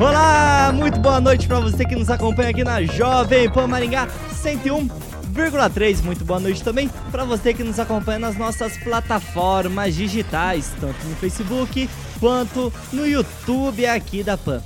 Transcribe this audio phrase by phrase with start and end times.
[0.00, 6.02] Olá, muito boa noite para você que nos acompanha aqui na Jovem Pan Maringá 101,3.
[6.02, 11.14] Muito boa noite também para você que nos acompanha nas nossas plataformas digitais, tanto no
[11.16, 11.86] Facebook
[12.18, 14.62] quanto no YouTube aqui da Pan.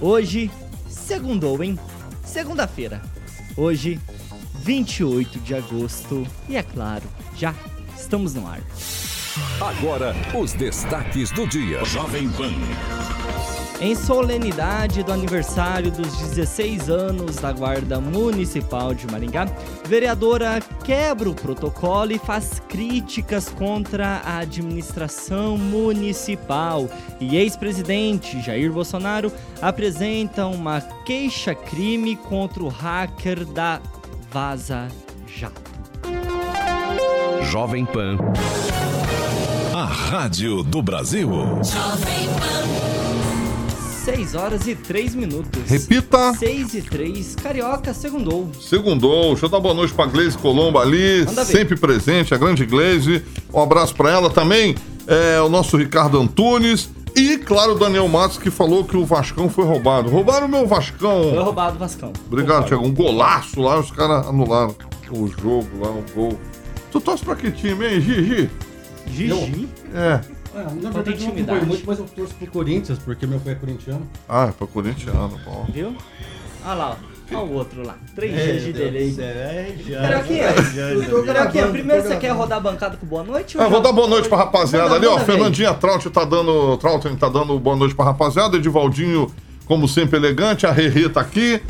[0.00, 0.50] Hoje,
[0.88, 1.78] segundou, hein?
[2.24, 3.02] Segunda-feira.
[3.58, 4.00] Hoje,
[4.64, 6.26] 28 de agosto.
[6.48, 7.04] E é claro,
[7.36, 7.54] já
[7.94, 8.62] estamos no ar.
[9.60, 11.84] Agora, os destaques do dia.
[11.84, 12.54] Jovem Pan.
[13.80, 19.46] Em solenidade do aniversário dos 16 anos da Guarda Municipal de Maringá,
[19.84, 26.88] vereadora quebra o protocolo e faz críticas contra a administração municipal.
[27.20, 33.80] E ex-presidente Jair Bolsonaro apresenta uma queixa-crime contra o hacker da
[34.28, 34.88] Vaza
[35.24, 35.70] Jato.
[37.44, 38.18] Jovem Pan.
[39.72, 41.30] A Rádio do Brasil.
[41.62, 42.97] Jovem Pan.
[44.08, 45.62] 6 horas e 3 minutos.
[45.66, 46.32] Repita.
[46.32, 47.34] 6 e 3.
[47.34, 48.50] Carioca, segundou.
[48.58, 49.32] Segundou.
[49.32, 53.22] Deixa eu dar boa noite pra Gleise Colombo ali, sempre presente, a grande Gleise.
[53.52, 54.74] Um abraço pra ela também.
[55.06, 56.88] É, o nosso Ricardo Antunes.
[57.14, 60.08] E, claro, o Daniel Matos que falou que o Vascão foi roubado.
[60.08, 61.24] Roubaram o meu Vascão.
[61.24, 62.10] Foi roubado o Vascão.
[62.28, 62.86] Obrigado, Tiago.
[62.86, 64.74] Um golaço lá, os caras anularam
[65.10, 66.40] o jogo lá, o gol.
[66.90, 68.50] Tu torce pra que time, hein, Gigi?
[69.06, 69.68] Gigi?
[69.94, 70.37] É.
[70.54, 73.56] É, na verdade, eu não muito, mas eu torço pro Corinthians, porque meu pai é
[73.56, 74.08] corintiano.
[74.28, 75.66] Ah, é pro corintiano, bom.
[75.72, 75.94] Viu?
[76.64, 77.18] Olha lá, ó.
[77.30, 77.96] Olha o outro lá.
[78.14, 79.14] Três é, dias de delay.
[79.18, 79.74] É,
[81.26, 83.58] Carioquinha, primeiro você quer rodar a bancada com boa noite?
[83.58, 85.18] É, vou dar boa noite pra rapaziada ali, ó.
[85.18, 86.78] Fernandinha Traut tá dando.
[86.78, 88.56] Trautem tá dando boa noite pra rapaziada.
[88.56, 89.30] Edivaldinho,
[89.66, 90.66] como sempre, elegante.
[90.66, 91.60] A Rerê tá aqui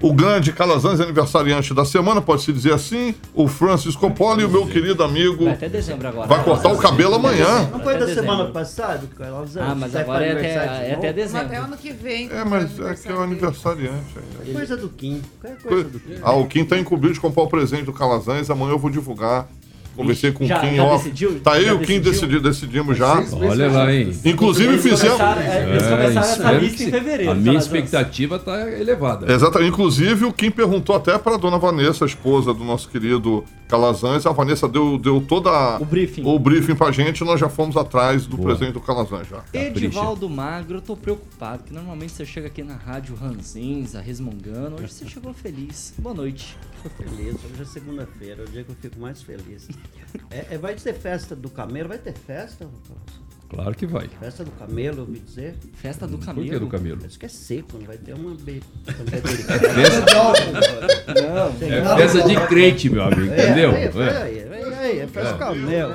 [0.00, 4.66] o grande Calazans aniversariante da semana, pode-se dizer assim, o Francis Coppola e o meu
[4.66, 5.44] querido amigo.
[5.44, 6.28] Vai até dezembro agora.
[6.28, 7.68] Vai cortar o cabelo amanhã.
[7.70, 9.70] Não foi da semana passada, Calazans?
[9.70, 11.46] Ah, mas agora é até, é até dezembro.
[11.46, 12.30] Até ano que vem.
[12.30, 14.18] É, mas é que é o aniversariante.
[14.46, 15.22] É coisa do Kim.
[15.42, 16.18] É coisa do Kim.
[16.22, 19.48] Ah, o Kim tá incumbido de comprar o presente do Calazans, amanhã eu vou divulgar
[19.96, 20.96] Conversei com já, o Kim, já ó.
[20.96, 21.40] Decidiu?
[21.40, 23.24] Tá aí, o Kim decidiu, decidimos já.
[23.32, 24.12] Olha lá, hein?
[24.24, 25.16] Inclusive eles fizemos.
[25.16, 27.30] Começaram, é, eles começaram essa lista em fevereiro.
[27.32, 29.32] A minha expectativa tá elevada.
[29.32, 29.70] Exatamente.
[29.70, 34.26] Inclusive, o Kim perguntou até para dona Vanessa, a esposa do nosso querido Calazans.
[34.26, 36.22] A Vanessa deu, deu toda o briefing.
[36.24, 37.24] o briefing pra gente.
[37.24, 38.54] Nós já fomos atrás do Boa.
[38.54, 39.42] presente do Calazans já.
[39.52, 44.76] Edivaldo Magro, eu tô preocupado, que normalmente você chega aqui na rádio ranzinza, resmungando.
[44.76, 45.94] Hoje você chegou feliz.
[45.98, 46.56] Boa noite.
[46.82, 49.68] Tô feliz, hoje é segunda-feira, é o dia que eu fico mais feliz.
[50.30, 51.88] É, é, vai ter festa do camelo?
[51.88, 52.68] Vai ter festa,
[53.48, 54.08] Claro que vai.
[54.20, 55.54] Festa do camelo, eu ouvi dizer.
[55.74, 56.46] Festa do camelo?
[56.46, 57.00] Por que do camelo?
[57.04, 58.62] Acho que é seco, não vai ter uma be...
[58.84, 59.34] festa...
[61.64, 63.70] é festa de crente, meu amigo, entendeu?
[63.72, 63.88] É, é,
[64.82, 65.92] é, é, festa do camelo.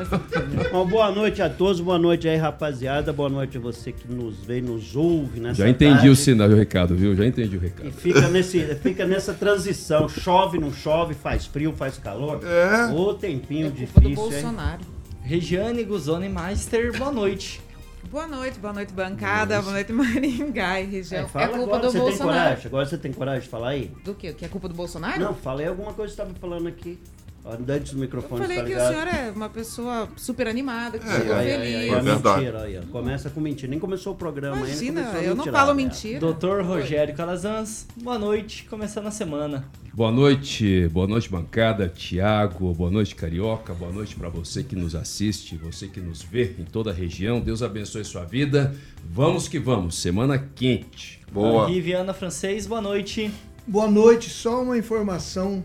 [0.71, 3.11] Bom, boa noite a todos, boa noite aí, rapaziada.
[3.11, 6.09] Boa noite a você que nos vê, nos ouve nessa Já entendi tarde.
[6.09, 7.15] o sinal, o recado, viu?
[7.15, 7.87] Já entendi o recado.
[7.87, 10.07] E fica, nesse, fica nessa transição.
[10.07, 12.41] Chove, não chove, faz frio, faz calor.
[12.43, 12.93] É.
[12.93, 14.81] Ô tempinho é difícil, do Bolsonaro.
[14.81, 14.98] Hein?
[15.29, 17.61] Regiane Guzoni Master, boa noite.
[18.09, 21.21] Boa noite, boa noite, bancada, boa noite, Maringá e região.
[21.21, 22.17] É, é culpa agora, do você Bolsonaro.
[22.17, 22.65] Tem coragem?
[22.65, 23.91] Agora você tem coragem de falar aí?
[24.03, 24.33] Do quê?
[24.33, 25.19] Que é culpa do Bolsonaro?
[25.19, 26.97] Não, falei alguma coisa que você estava falando aqui.
[27.45, 31.07] Antes do microfone, Eu falei tá que o senhor é uma pessoa super animada, que
[31.07, 31.61] é, chegou aí, feliz.
[31.61, 33.69] Aí, aí, é mentira, aí, Começa com mentira.
[33.69, 35.21] Nem começou o programa Imagina, ainda.
[35.21, 36.19] eu não falo mentira.
[36.19, 39.63] Doutor Rogério Calazans, boa noite, começando a semana.
[39.99, 44.95] Boa noite, boa noite, bancada, Tiago, boa noite, Carioca, boa noite para você que nos
[44.95, 47.41] assiste, você que nos vê em toda a região.
[47.41, 48.73] Deus abençoe sua vida.
[49.03, 51.19] Vamos que vamos, semana quente.
[51.29, 51.67] Boa.
[51.67, 53.29] Riviana Francês, boa noite.
[53.67, 55.61] Boa noite, só uma informação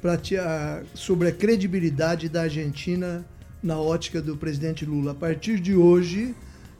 [0.00, 3.26] para sobre a credibilidade da Argentina
[3.60, 5.10] na ótica do presidente Lula.
[5.10, 6.36] A partir de hoje,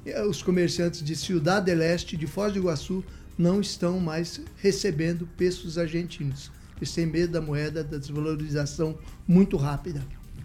[0.06, 3.04] eh, os comerciantes de Ciudad del Este, de Foz do Iguaçu,
[3.36, 6.61] não estão mais recebendo pesos argentinos.
[6.82, 8.96] E sem medo da moeda, da desvalorização
[9.26, 10.02] muito rápida.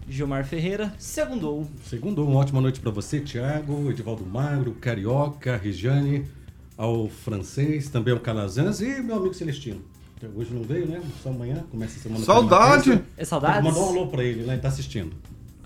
[0.08, 1.68] Gilmar Ferreira, segundou.
[1.84, 6.26] Segundou, uma ótima noite para você, Tiago, Edivaldo Magro, Carioca, Regiane,
[6.76, 9.82] ao francês, também ao Calazans e meu amigo Celestino.
[10.34, 11.00] Hoje não veio, né?
[11.22, 12.24] Só amanhã, começa a semana.
[12.24, 13.02] Saudade!
[13.16, 13.62] É saudades?
[13.62, 14.54] Mandou um alô para ele, né?
[14.54, 15.12] Ele tá assistindo.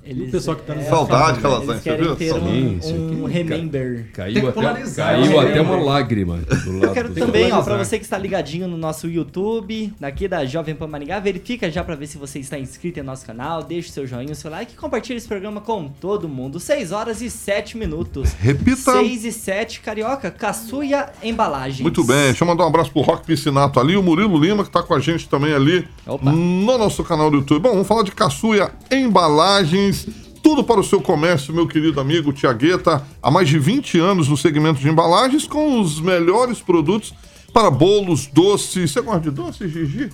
[0.04, 2.16] Eles, o pessoal que tá é, Saudade, Calazans, Eles querem viu?
[2.16, 4.06] ter um, um remember.
[4.12, 7.98] Caiu, até, caiu até uma lágrima do lado Eu quero do também, ó, pra você
[7.98, 12.08] que está ligadinho no nosso YouTube, daqui da Jovem Pan Maringá, verifica já pra ver
[12.08, 14.76] se você está inscrito em nosso canal, deixa o seu joinha, o seu like e
[14.76, 16.58] compartilha esse programa com todo mundo.
[16.58, 18.32] 6 horas e 7 minutos.
[18.40, 18.92] Repita.
[18.94, 21.80] 6 e 7, Carioca, Caçuia Embalagens.
[21.80, 24.70] Muito bem, deixa eu mandar um abraço pro Rock Piscinato ali, o Murilo Lima, que
[24.70, 26.32] tá com a gente também ali Opa.
[26.32, 27.62] no nosso canal do YouTube.
[27.62, 29.91] Bom, vamos falar de Caçuia Embalagens.
[30.42, 33.06] Tudo para o seu comércio, meu querido amigo Tiagueta.
[33.22, 37.14] Há mais de 20 anos no segmento de embalagens, com os melhores produtos
[37.52, 38.90] para bolos, doces.
[38.90, 40.10] Você gosta de doce, Gigi?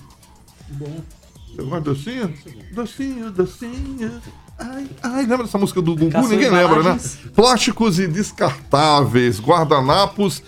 [0.69, 1.01] Bom.
[1.47, 2.33] Você gosta de docinho?
[2.71, 4.21] Docinho, docinho.
[4.59, 6.11] Ai, ai, lembra dessa música do Gugu?
[6.11, 6.99] Caçuia Ninguém lembra, né?
[7.33, 10.43] Plásticos e descartáveis, guardanapos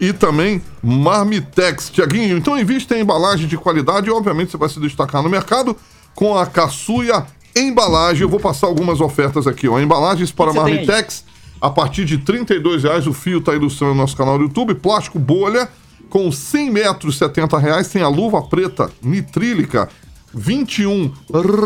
[0.00, 1.90] e também marmitex.
[1.90, 5.76] Tiaguinho, então invista em embalagem de qualidade e obviamente você vai se destacar no mercado
[6.14, 8.22] com a Caçuia Embalagem.
[8.22, 9.78] Eu vou passar algumas ofertas aqui, ó.
[9.78, 11.24] Embalagens para marmitex
[11.60, 13.06] a partir de 32 reais.
[13.06, 14.74] O fio está ilustrando no nosso canal do YouTube.
[14.74, 15.68] Plástico bolha
[16.10, 17.88] com 100 metros, 70 reais.
[17.88, 19.88] Tem a luva preta nitrílica,
[20.32, 21.12] 21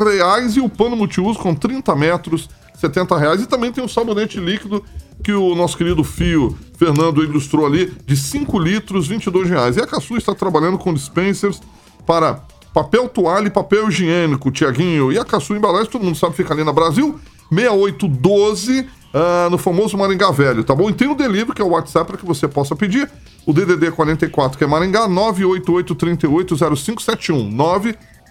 [0.04, 0.56] reais.
[0.56, 3.40] E o pano multiuso com 30 metros, 70 reais.
[3.40, 4.84] E também tem o sabonete líquido
[5.22, 9.76] que o nosso querido Fio Fernando ilustrou ali, de 5 litros, 22 reais.
[9.76, 11.60] E a Caçu está trabalhando com dispensers
[12.06, 12.40] para
[12.78, 15.12] papel toalha e papel higiênico, Tiaguinho.
[15.12, 17.18] E a Caçu Embalagem, todo mundo sabe, fica ali na Brasil,
[17.50, 20.88] 6812, ah, no famoso Maringá Velho, tá bom?
[20.88, 23.10] E tem o delivery, que é o WhatsApp, para que você possa pedir.
[23.44, 27.50] O DDD 44, que é Maringá, 988380571.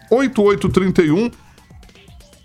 [0.10, 1.30] 98831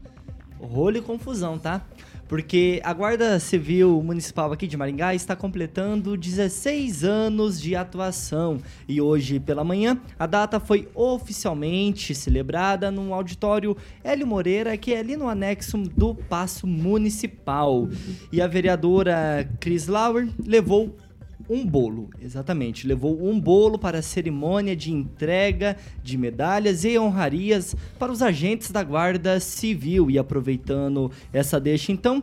[0.60, 1.82] rolo e confusão, tá?
[2.28, 9.00] Porque a Guarda Civil Municipal aqui de Maringá está completando 16 anos de atuação e
[9.00, 15.16] hoje pela manhã a data foi oficialmente celebrada no auditório Hélio Moreira, que é ali
[15.16, 17.88] no anexo do Paço Municipal.
[18.32, 20.96] E a vereadora Cris Lauer levou
[21.48, 22.86] um bolo, exatamente.
[22.86, 28.70] Levou um bolo para a cerimônia de entrega de medalhas e honrarias para os agentes
[28.70, 30.10] da Guarda Civil.
[30.10, 32.22] E aproveitando essa deixa, então,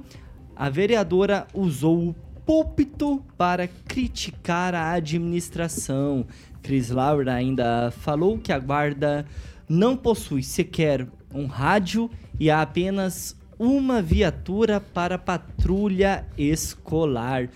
[0.56, 2.16] a vereadora usou o
[2.46, 6.26] púlpito para criticar a administração.
[6.62, 9.26] Cris Laura ainda falou que a Guarda
[9.68, 12.10] não possui sequer um rádio
[12.40, 17.48] e há apenas uma viatura para patrulha escolar.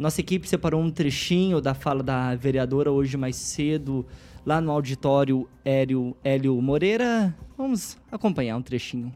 [0.00, 4.06] Nossa equipe separou um trechinho da fala da vereadora hoje mais cedo,
[4.46, 7.36] lá no auditório Hélio, Hélio Moreira.
[7.54, 9.12] Vamos acompanhar um trechinho.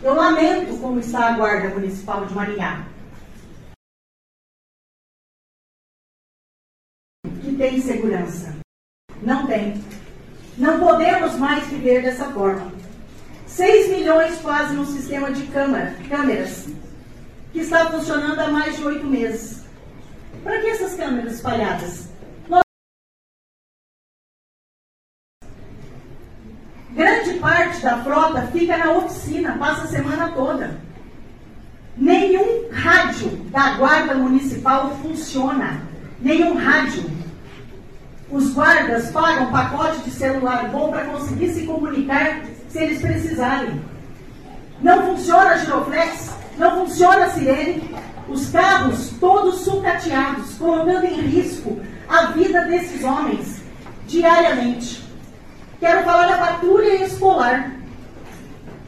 [0.00, 2.86] Eu lamento como está a Guarda Municipal de Maringá.
[7.42, 8.56] Que tem segurança.
[9.20, 9.82] Não tem.
[10.56, 12.72] Não podemos mais viver dessa forma.
[13.48, 16.68] 6 milhões quase no sistema de câmara, câmeras
[17.56, 19.64] que está funcionando há mais de oito meses.
[20.44, 22.10] Para que essas câmeras espalhadas?
[26.92, 30.78] Grande parte da frota fica na oficina, passa a semana toda.
[31.96, 35.80] Nenhum rádio da Guarda Municipal funciona.
[36.20, 37.10] Nenhum rádio.
[38.30, 43.80] Os guardas pagam pacote de celular bom para conseguir se comunicar se eles precisarem.
[44.82, 47.94] Não funciona a giroflex, não funciona a sirene,
[48.28, 53.62] os carros todos sucateados, colocando em risco a vida desses homens
[54.06, 55.04] diariamente.
[55.78, 57.72] Quero falar da patrulha escolar.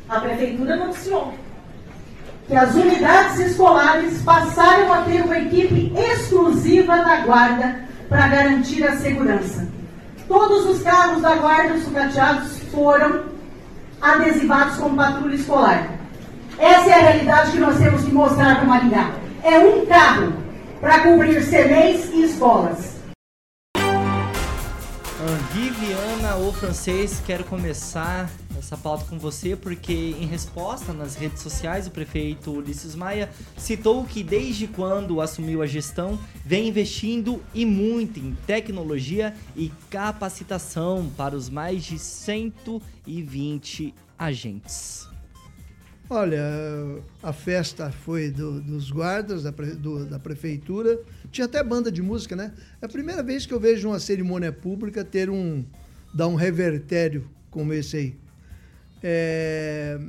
[0.09, 1.35] A prefeitura noticiou
[2.47, 8.97] que as unidades escolares passaram a ter uma equipe exclusiva da guarda para garantir a
[8.97, 9.69] segurança.
[10.27, 13.25] Todos os carros da guarda sucateados foram
[14.01, 15.98] adesivados como patrulha escolar.
[16.59, 19.12] Essa é a realidade que nós temos que mostrar para Maringá.
[19.45, 20.33] É um carro
[20.81, 22.99] para cobrir CNEs e escolas.
[25.53, 31.87] Viviana ou francês, quero começar essa pauta com você porque, em resposta nas redes sociais,
[31.87, 38.21] o prefeito Ulisses Maia citou que, desde quando assumiu a gestão, vem investindo e muito
[38.21, 45.08] em tecnologia e capacitação para os mais de 120 agentes.
[46.11, 46.43] Olha,
[47.23, 50.99] a festa foi do, dos guardas da, do, da prefeitura.
[51.31, 52.55] Tinha até banda de música, né?
[52.81, 55.62] É a primeira vez que eu vejo uma cerimônia pública ter um.
[56.15, 58.17] dar um revertério como esse aí.
[59.03, 60.00] É,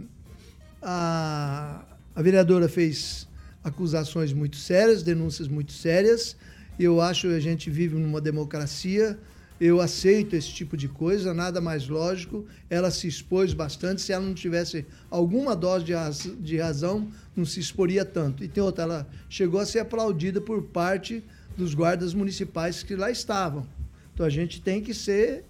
[0.81, 1.83] a,
[2.15, 3.27] a vereadora fez
[3.61, 6.37] acusações muito sérias, denúncias muito sérias.
[6.79, 9.19] Eu acho que a gente vive numa democracia
[9.59, 12.45] eu aceito esse tipo de coisa, nada mais lógico.
[12.69, 14.01] Ela se expôs bastante.
[14.01, 18.41] Se ela não tivesse alguma dose de, raz de razão, não se exporia tanto.
[18.43, 21.21] E tem outra, ela chegou a ser aplaudida por parte
[21.57, 23.67] dos guardas municipais que lá estavam.
[24.13, 25.43] Então a gente tem que ser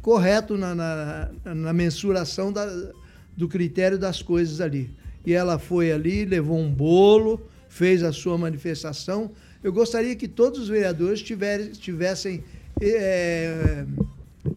[0.00, 2.66] correto na, na, na mensuração da,
[3.36, 4.94] do critério das coisas ali.
[5.26, 9.32] E ela foi ali, levou um bolo, fez a sua manifestação.
[9.64, 12.44] Eu gostaria que todos os vereadores tivessem
[12.80, 13.86] é,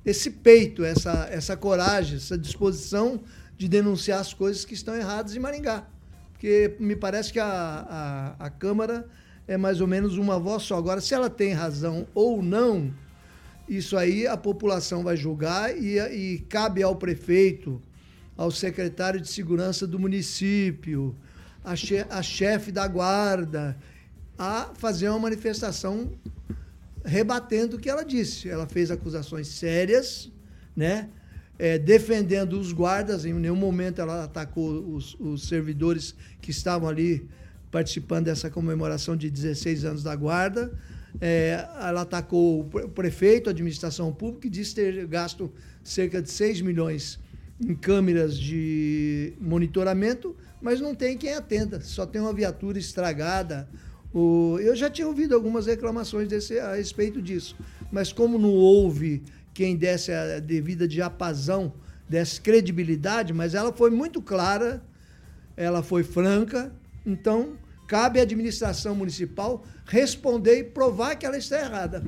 [0.05, 3.21] esse peito, essa, essa coragem, essa disposição
[3.57, 5.87] de denunciar as coisas que estão erradas em Maringá.
[6.33, 9.07] Porque me parece que a, a, a Câmara
[9.47, 10.77] é mais ou menos uma voz só.
[10.77, 12.93] Agora, se ela tem razão ou não,
[13.67, 17.81] isso aí a população vai julgar e, e cabe ao prefeito,
[18.35, 21.15] ao secretário de segurança do município,
[21.63, 23.75] a, che, a chefe da guarda,
[24.37, 26.11] a fazer uma manifestação
[27.07, 28.49] rebatendo o que ela disse.
[28.49, 30.29] Ela fez acusações sérias,
[30.75, 31.09] né?
[31.57, 37.27] É, defendendo os guardas, em nenhum momento ela atacou os, os, servidores que estavam ali
[37.71, 40.71] participando dessa comemoração de 16 anos da guarda.
[41.19, 45.51] É, ela atacou o prefeito, a administração pública, e disse ter gasto
[45.83, 47.19] cerca de 6 milhões
[47.59, 53.67] em câmeras de monitoramento, mas não tem quem atenda, só tem uma viatura estragada,
[54.13, 57.55] o, eu já tinha ouvido algumas reclamações desse, a respeito disso,
[57.91, 59.23] mas como não houve
[59.53, 61.73] quem desse a devida diapasão,
[62.07, 64.83] desse credibilidade, mas ela foi muito clara,
[65.55, 66.71] ela foi franca,
[67.05, 72.03] então cabe à administração municipal responder e provar que ela está errada.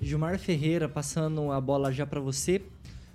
[0.00, 2.62] Gilmar Ferreira, passando a bola já para você,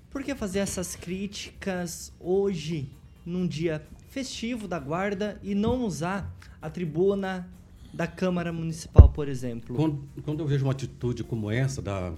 [0.09, 2.89] por que fazer essas críticas hoje,
[3.25, 6.29] num dia festivo da guarda, e não usar
[6.61, 7.49] a tribuna
[7.93, 9.75] da Câmara Municipal, por exemplo?
[9.75, 12.13] Quando, quando eu vejo uma atitude como essa da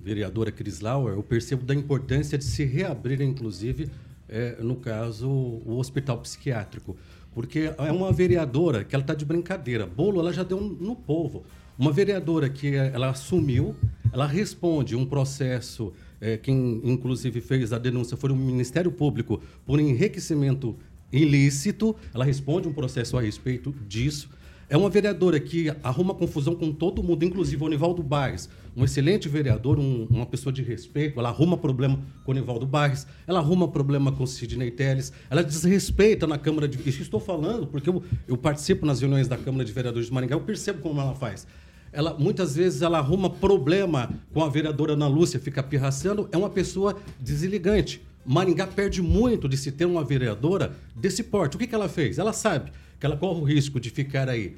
[0.00, 3.90] vereadora Cris Lauer, eu percebo da importância de se reabrir, inclusive,
[4.28, 6.96] é, no caso, o hospital psiquiátrico.
[7.32, 9.86] Porque é uma vereadora que ela está de brincadeira.
[9.86, 11.42] Bolo ela já deu no povo.
[11.76, 13.74] Uma vereadora que ela assumiu,
[14.12, 19.80] ela responde um processo, é, quem inclusive fez a denúncia foi o Ministério Público por
[19.80, 20.76] enriquecimento
[21.12, 24.28] ilícito, ela responde um processo a respeito disso.
[24.68, 28.48] É uma vereadora que arruma confusão com todo mundo, inclusive o Nivaldo Barres.
[28.74, 31.20] Um excelente vereador, um, uma pessoa de respeito.
[31.20, 35.44] Ela arruma problema com o Nivaldo Barres, ela arruma problema com o Sidney Telles, ela
[35.44, 36.78] desrespeita na Câmara de...
[36.88, 40.34] Isso estou falando porque eu, eu participo nas reuniões da Câmara de Vereadores de Maringá,
[40.34, 41.46] eu percebo como ela faz.
[41.92, 46.50] Ela, muitas vezes ela arruma problema com a vereadora Ana Lúcia, fica pirraçando, é uma
[46.50, 48.02] pessoa desligante.
[48.26, 51.54] Maringá perde muito de se ter uma vereadora desse porte.
[51.54, 52.18] O que, que ela fez?
[52.18, 52.72] Ela sabe
[53.04, 54.56] que ela corre o risco de ficar aí.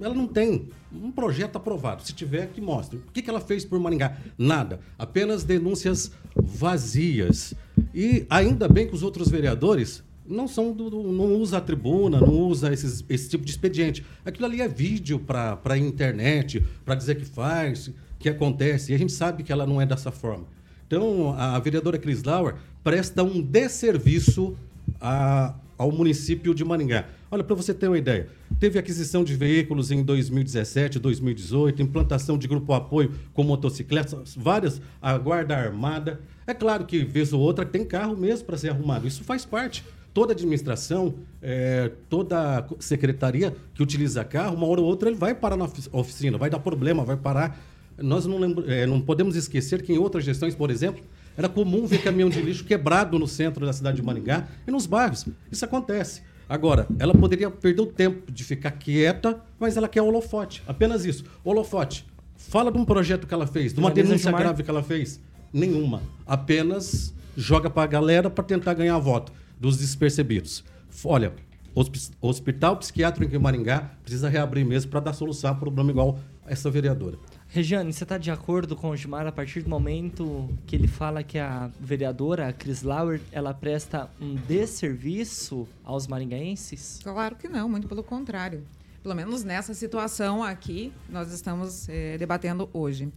[0.00, 2.02] Ela não tem um projeto aprovado.
[2.02, 2.96] Se tiver, que mostre.
[2.96, 4.16] O que, que ela fez por Maringá?
[4.38, 4.80] Nada.
[4.98, 7.52] Apenas denúncias vazias.
[7.94, 12.32] E ainda bem que os outros vereadores não são do, não usa a tribuna, não
[12.32, 14.02] usa esses, esse tipo de expediente.
[14.24, 18.92] Aquilo ali é vídeo para a internet, para dizer que faz, que acontece.
[18.92, 20.46] E a gente sabe que ela não é dessa forma.
[20.86, 24.56] Então, a vereadora Cris Lauer presta um desserviço
[24.98, 27.06] a, ao município de Maringá.
[27.30, 28.28] Olha, para você ter uma ideia,
[28.60, 35.18] teve aquisição de veículos em 2017, 2018, implantação de grupo apoio com motocicletas, várias, a
[35.18, 36.20] guarda armada.
[36.46, 39.08] É claro que, vez ou outra, tem carro mesmo para ser arrumado.
[39.08, 39.84] Isso faz parte.
[40.14, 45.56] Toda administração, é, toda secretaria que utiliza carro, uma hora ou outra ele vai parar
[45.56, 47.58] na oficina, vai dar problema, vai parar.
[47.98, 51.02] Nós não, é, não podemos esquecer que em outras gestões, por exemplo,
[51.36, 54.86] era comum ver caminhão de lixo quebrado no centro da cidade de Maringá e nos
[54.86, 55.26] bairros.
[55.50, 56.22] Isso acontece.
[56.48, 60.62] Agora, ela poderia perder o tempo de ficar quieta, mas ela quer holofote.
[60.66, 61.24] Apenas isso.
[61.42, 62.04] Holofote.
[62.36, 65.20] Fala de um projeto que ela fez, de uma denúncia grave que ela fez.
[65.52, 66.02] Nenhuma.
[66.26, 70.64] Apenas joga para a galera para tentar ganhar voto dos despercebidos.
[71.04, 71.32] Olha,
[71.74, 76.70] O Hospital Psiquiátrico em Maringá precisa reabrir mesmo para dar solução a problema igual essa
[76.70, 77.16] vereadora.
[77.54, 81.22] Regiane, você está de acordo com o Gilmar a partir do momento que ele fala
[81.22, 86.98] que a vereadora, a Cris Lauer, ela presta um desserviço aos maringaenses?
[87.02, 88.64] Claro que não, muito pelo contrário.
[89.02, 93.12] Pelo menos nessa situação aqui, nós estamos é, debatendo hoje.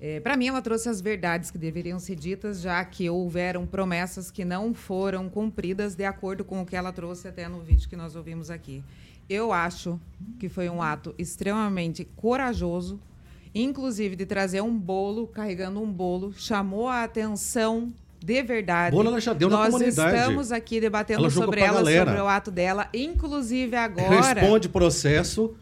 [0.00, 4.32] É, Para mim, ela trouxe as verdades que deveriam ser ditas, já que houveram promessas
[4.32, 7.94] que não foram cumpridas, de acordo com o que ela trouxe até no vídeo que
[7.94, 8.82] nós ouvimos aqui.
[9.30, 9.96] Eu acho
[10.40, 12.98] que foi um ato extremamente corajoso,
[13.62, 17.92] inclusive de trazer um bolo, carregando um bolo, chamou a atenção
[18.24, 18.94] de verdade.
[18.94, 20.16] Bolo ela já deu na Nós comunidade.
[20.18, 24.40] estamos aqui debatendo Ela sobre ela, sobre o ato dela, inclusive agora.
[24.40, 25.54] Responde processo,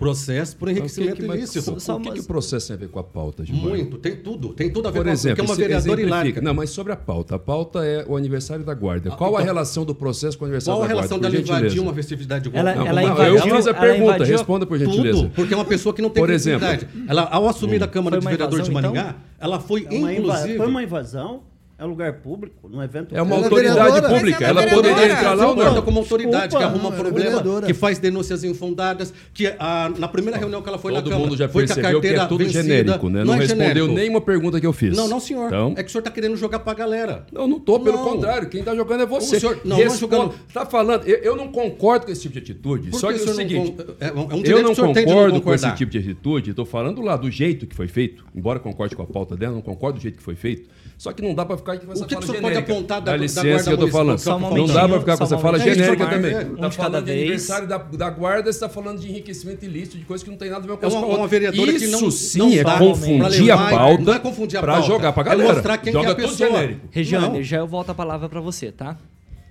[0.00, 1.70] processo por Então, que enriquecimento que- mas ilícito.
[1.70, 3.66] o- o que, que o processo tem a ver com a pauta, Gilmar?
[3.68, 4.48] Muito, tem tudo.
[4.54, 6.40] Tem tudo a ver Por com exemplo, porque é uma vereadora hilárica.
[6.40, 7.36] Não, mas sobre a pauta.
[7.36, 9.10] A pauta é o aniversário da guarda.
[9.10, 11.00] Qual a então- relação do processo com o aniversário Qual a da guarda?
[11.08, 11.64] relação por dela gentileza?
[11.66, 12.60] invadir uma festividade igual?
[12.60, 15.18] Ela- Não, ela não, invadiu- eu fiz a ela pergunta, invadiu responda por gentileza.
[15.18, 16.66] Tudo, porque é uma pessoa que não tem Por exemplo.
[17.06, 20.56] Ela, ao assumir da Câmara Foi de Vereadores de invasão, Maringá, ela foi, É inclusive...
[20.56, 21.42] Foi uma invasão,
[21.80, 24.14] é lugar público, num evento É uma Ela é autoridade vereadora.
[24.14, 24.44] pública.
[24.44, 25.82] Ela Ela é poderia entrar lá ou não?
[25.82, 30.06] como autoridade Desculpa, que arruma não, é problema, que faz denúncias infundadas, que ah, na
[30.06, 32.26] primeira reunião que ela foi Todo na Câmara, mundo já a percebeu que é carteira
[32.26, 32.62] tudo vencida.
[32.62, 33.24] genérico, né?
[33.24, 33.94] Não, é respondeu genérico.
[33.94, 34.96] nenhuma pergunta que eu fiz.
[34.96, 35.46] Não, não, senhor.
[35.46, 37.26] Então, É que o senhor está querendo jogar pra galera.
[37.32, 38.04] Não, não tô, pelo Não.
[38.04, 38.48] contrário.
[38.48, 39.36] Quem tá jogando é você.
[39.36, 40.34] O senhor- não, não é Responda- jogando.
[40.52, 42.90] Tá falando, eu, eu não concordo com esse tipo de atitude.
[42.90, 44.74] Por só que que, o é não seguinte, é- é um eu que não não
[44.74, 46.52] concordo com esse tipo de atitude.
[46.54, 49.62] Tô falando lá do jeito que foi feito, embora concorde com a pauta dela, não
[49.62, 50.68] concordo do jeito que foi feito.
[50.98, 52.54] Só que não dá pra ficar com essa O que fala que o senhor pode
[52.54, 52.72] genérica.
[52.72, 54.18] apontar da- Dá da licença, Guarda eu tô falando.
[54.18, 56.30] Só um não dá pra momentinho, ficar com essa fala genérica também.
[56.34, 57.20] é, Tá de cada falando de vez.
[57.22, 60.50] aniversário da, da guarda, você tá falando de enriquecimento ilícito, de coisa que não tem
[60.50, 61.18] nada a ver com É uma, a outra.
[61.18, 64.18] uma vereadora Isso que não sim não é confundir pra a levar- pauta não é
[64.18, 65.52] confundir a pra jogar pra é galera.
[65.54, 66.50] mostrar quem Joga que é a pessoa.
[66.50, 66.80] genérico.
[66.90, 67.42] Regiane, Não.
[67.42, 68.96] já eu volto a palavra para você, tá?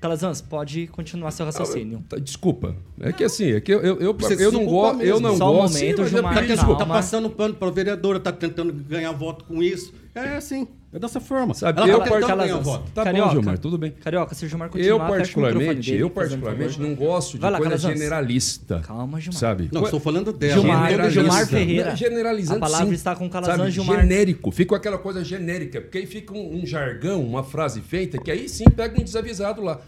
[0.02, 2.02] Calazans, pode continuar seu raciocínio.
[2.08, 2.74] Tá, Desculpa.
[3.02, 5.02] É que assim, é que eu, eu, eu, eu não gosto.
[5.02, 5.74] Eu não Só um gosto.
[5.74, 9.62] momento, mas é Gilmar, Tá, tá passando pano pra vereadora, tá tentando ganhar voto com
[9.62, 9.94] isso.
[10.16, 11.54] É assim, é dessa forma.
[11.54, 12.92] Sabe, Ela eu tá tentando par- ganhar Calazans, voto.
[12.92, 13.28] Tá Carioca.
[13.28, 13.92] bom, Gilmar, tudo bem.
[13.92, 17.64] Carioca, se o Gilmar continuar, Eu particularmente, dele, eu particularmente não gosto de lá, coisa
[17.64, 17.94] Calazans.
[17.94, 18.80] generalista.
[18.86, 19.40] Calma, Gilmar.
[19.40, 19.70] Sabe?
[19.72, 20.54] Não, estou falando dela.
[20.54, 21.10] Gilmar.
[21.12, 21.96] Gilmar Ferreira.
[21.96, 22.94] Generalizando A palavra sim.
[22.94, 24.02] está com Calazans, Sabe, Gilmar.
[24.02, 24.52] Genérico.
[24.52, 25.80] Fica aquela coisa genérica.
[25.82, 29.62] Porque aí fica um, um jargão, uma frase feita, que aí sim pega um desavisado
[29.62, 29.80] lá.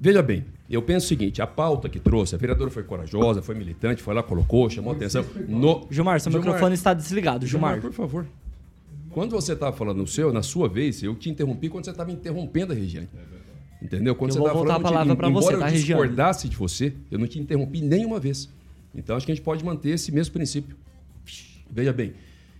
[0.00, 3.54] Veja bem, eu penso o seguinte: a pauta que trouxe, a vereadora foi corajosa, foi
[3.54, 5.24] militante, foi lá, colocou, chamou atenção.
[5.46, 5.86] No...
[5.88, 7.80] Gilmar, seu microfone está desligado, Gilmar.
[7.80, 8.26] por favor.
[9.12, 12.10] Quando você estava falando no seu, na sua vez, eu te interrompi quando você estava
[12.10, 13.08] interrompendo a Regiane.
[13.80, 14.14] Entendeu?
[14.14, 15.84] Quando Eu você estava falando, a palavra eu embora você, eu tá, Regiane?
[16.02, 18.48] discordasse de você, eu não te interrompi nenhuma vez.
[18.94, 20.76] Então acho que a gente pode manter esse mesmo princípio.
[21.70, 22.12] Veja bem.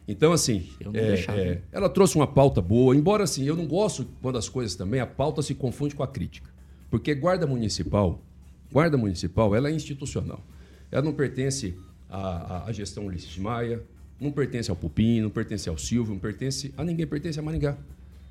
[0.09, 3.67] Então, assim, Eu não é, é, ela trouxe uma pauta boa, embora assim, eu não
[3.67, 6.51] gosto quando as coisas também, a pauta se confunde com a crítica.
[6.91, 8.21] Porque guarda municipal,
[8.71, 10.41] guarda municipal, ela é institucional.
[10.91, 11.79] Ela não pertence
[12.11, 13.83] à, à- gestão Ulisses de Maia,
[14.21, 17.77] não pertence ao Pupim, não pertence ao Silvio, não pertence a ninguém, pertence a Maringá.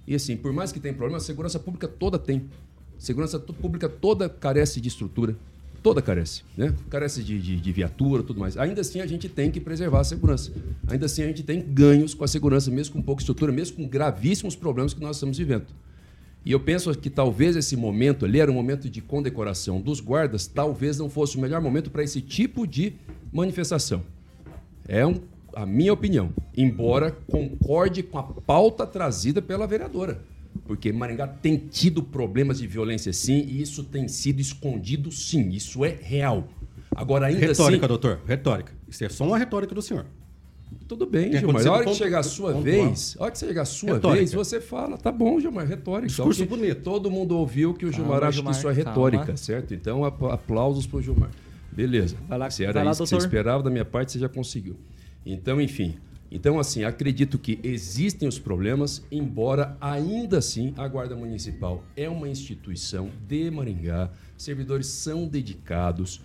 [0.08, 2.44] E assim, por mais que tenha problema, a segurança pública toda tem.
[2.98, 5.36] Segurança pública toda carece de estrutura.
[5.84, 6.76] Toda carece, né?
[6.92, 8.56] Carece de, de, de viatura, tudo mais.
[8.56, 10.52] Ainda assim, a gente tem que preservar a segurança.
[10.88, 13.88] Ainda assim, a gente tem ganhos com a segurança, mesmo com pouca estrutura, mesmo com
[13.88, 15.66] gravíssimos problemas que nós estamos vivendo.
[16.46, 20.46] E eu penso que talvez esse momento ali era um momento de condecoração dos guardas,
[20.46, 22.94] talvez não fosse o melhor momento para esse tipo de
[23.34, 24.04] manifestação.
[24.88, 25.20] É um-
[25.56, 30.22] a minha opinião, embora concorde com a pauta trazida pela vereadora.
[30.66, 35.84] Porque Maringá tem tido problemas de violência sim, e isso tem sido escondido sim, isso
[35.86, 36.48] é real.
[36.94, 37.88] Agora, ainda Retórica, assim.
[37.88, 38.74] doutor, retórica.
[38.88, 40.06] Isso é só uma retórica do senhor.
[40.88, 41.66] Tudo bem, Tem Gilmar.
[41.66, 44.18] A hora que ponto- chegar a sua vez, a hora que chegar a sua Retórica.
[44.20, 46.08] vez, você fala, tá bom, Gilmar, retórica.
[46.08, 46.58] Discurso Ok.
[46.58, 46.82] bonito.
[46.82, 48.90] Todo mundo ouviu que o Calma, Gilmar acha Gilmar, que isso é calma.
[48.90, 49.74] retórica, certo?
[49.74, 51.30] Então, ap- aplausos pro Gilmar.
[51.72, 52.16] Beleza.
[52.28, 53.26] Vai lá- Se era vai lá, isso que você doutor.
[53.28, 54.76] esperava da minha parte, você já conseguiu.
[55.26, 55.96] Então, enfim.
[56.34, 62.30] Então, assim, acredito que existem os problemas, embora ainda assim a Guarda Municipal é uma
[62.30, 66.22] instituição de Maringá, servidores são dedicados,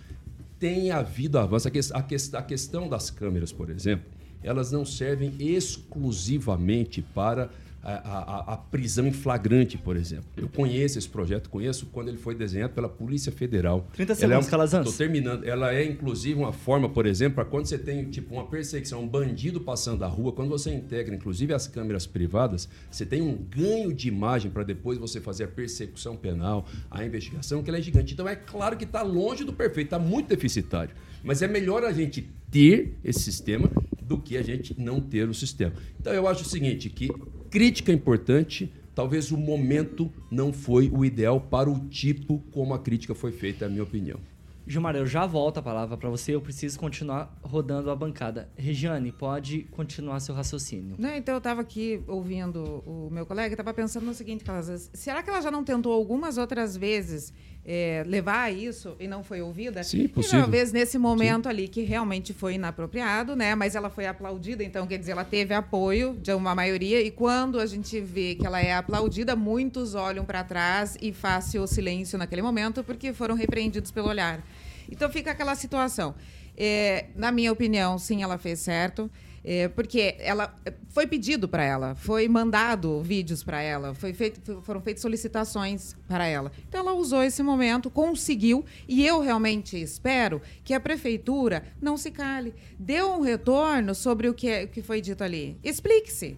[0.60, 1.66] tem havido avanço.
[1.66, 4.06] A, ques- a ques- a questão das câmeras, por exemplo,
[4.44, 7.50] elas não servem exclusivamente para
[7.94, 8.18] a,
[8.50, 10.24] a- a prisão em flagrante, por exemplo.
[10.36, 13.86] Eu conheço esse projeto, conheço quando ele foi desenhado pela Polícia Federal.
[13.94, 14.84] 30 Ela é segundos, Calazans.
[14.90, 15.44] Tô terminando.
[15.44, 19.08] Ela é, inclusive, uma forma, por exemplo, para quando você tem tipo uma perseguição, um
[19.08, 23.92] bandido passando a rua, quando você integra, inclusive, as câmeras privadas, você tem um ganho
[23.94, 28.14] de imagem para depois você fazer a persecução penal, a investigação, que ela é gigante.
[28.14, 30.94] Então, é claro que está longe do perfeito, está muito deficitário.
[31.22, 33.70] Mas é melhor a gente ter esse sistema
[34.02, 35.72] do que a gente não ter o sistema.
[36.00, 37.08] Então, eu acho o seguinte, que
[37.56, 42.78] crítica é importante, talvez o momento não foi o ideal para o tipo como a
[42.78, 44.20] crítica foi feita, é a minha opinião.
[44.66, 48.50] Gilmar, eu já volto a palavra para você, eu preciso continuar rodando a bancada.
[48.58, 50.96] Regiane, pode continuar seu raciocínio.
[50.98, 54.44] Não, então eu estava aqui ouvindo o meu colega, estava pensando no seguinte,
[54.92, 57.32] será que ela já não tentou algumas outras vezes
[57.66, 59.82] é, levar a isso e não foi ouvida.
[59.82, 60.38] Sim, possível.
[60.38, 61.48] E talvez nesse momento Sim.
[61.50, 63.56] ali que realmente foi inapropriado, né?
[63.56, 67.58] Mas ela foi aplaudida, então quer dizer, ela teve apoio de uma maioria e quando
[67.58, 72.16] a gente vê que ela é aplaudida, muitos olham para trás e fazem o silêncio
[72.16, 74.40] naquele momento porque foram repreendidos pelo olhar.
[74.88, 76.14] Então fica aquela situação.
[76.56, 79.10] É, na minha opinião, sim, ela fez certo.
[79.48, 80.52] É, porque ela
[80.88, 86.26] foi pedido para ela, foi mandado vídeos para ela, foi feito, foram feitas solicitações para
[86.26, 86.50] ela.
[86.68, 92.10] Então ela usou esse momento, conseguiu, e eu realmente espero que a prefeitura não se
[92.10, 95.56] cale, dê um retorno sobre o que, é, o que foi dito ali.
[95.62, 96.36] Explique-se.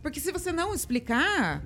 [0.00, 1.62] Porque se você não explicar,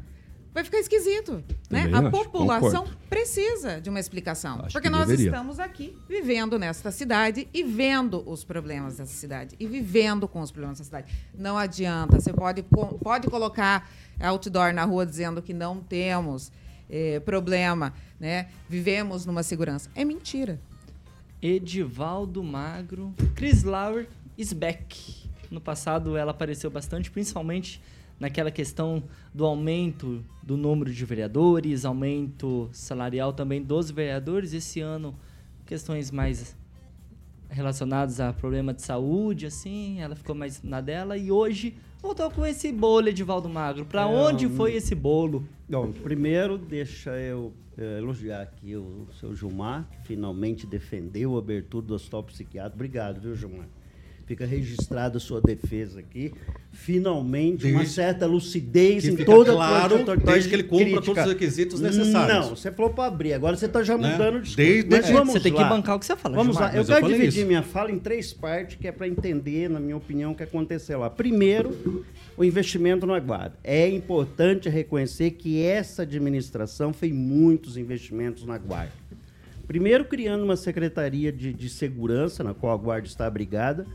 [0.52, 1.44] vai ficar esquisito.
[1.70, 1.88] né?
[1.92, 2.98] A acho, população concordo.
[3.08, 4.60] precisa de uma explicação.
[4.62, 5.30] Acho porque nós deveria.
[5.30, 9.56] estamos aqui vivendo nesta cidade e vendo os problemas dessa cidade.
[9.58, 11.12] E vivendo com os problemas dessa cidade.
[11.34, 12.20] Não adianta.
[12.20, 12.64] Você pode,
[13.02, 13.88] pode colocar
[14.20, 16.52] outdoor na rua dizendo que não temos
[16.88, 18.48] eh, problema, né?
[18.68, 19.88] vivemos numa segurança.
[19.94, 20.60] É mentira.
[21.40, 23.14] Edivaldo Magro.
[23.34, 25.28] Chris Lauer is back.
[25.50, 27.80] No passado ela apareceu bastante, principalmente
[28.20, 29.02] naquela questão
[29.34, 34.52] do aumento do número de vereadores, aumento salarial também dos vereadores.
[34.52, 35.14] Esse ano,
[35.64, 36.54] questões mais
[37.48, 41.16] relacionadas a problema de saúde, assim, ela ficou mais na dela.
[41.16, 43.86] E hoje voltou com esse bolo, Edivaldo Magro.
[43.86, 45.48] Para é, onde foi esse bolo?
[45.68, 51.86] Bom, primeiro, deixa eu é, elogiar aqui o seu Gilmar, que finalmente defendeu a abertura
[51.86, 52.76] do hospital psiquiátrico.
[52.76, 53.66] Obrigado, viu, Gilmar?
[54.30, 56.32] Fica registrada a sua defesa aqui.
[56.70, 61.04] Finalmente, desde uma certa lucidez em toda claro, a desde que ele cumpra crítica.
[61.04, 62.46] todos os requisitos necessários.
[62.46, 64.12] Não, você falou para abrir, agora você está já né?
[64.12, 64.40] mudando né?
[64.42, 66.36] de desde, desde vamos Você tem que bancar o que você fala.
[66.36, 67.46] Vamos lá, eu quero eu dividir isso.
[67.48, 71.00] minha fala em três partes, que é para entender, na minha opinião, o que aconteceu
[71.00, 71.10] lá.
[71.10, 72.04] Primeiro,
[72.36, 73.56] o investimento no Aguarda.
[73.64, 78.92] É importante reconhecer que essa administração fez muitos investimentos na Guarda.
[79.66, 83.86] Primeiro, criando uma secretaria de, de segurança, na qual a Guarda está abrigada,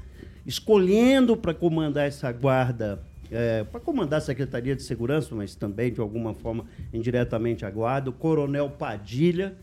[0.46, 6.00] escolhendo para comandar essa guarda, é, para comandar a Secretaria de Segurança, mas também, de
[6.00, 9.56] alguma forma, indiretamente a guarda, o Coronel Padilha,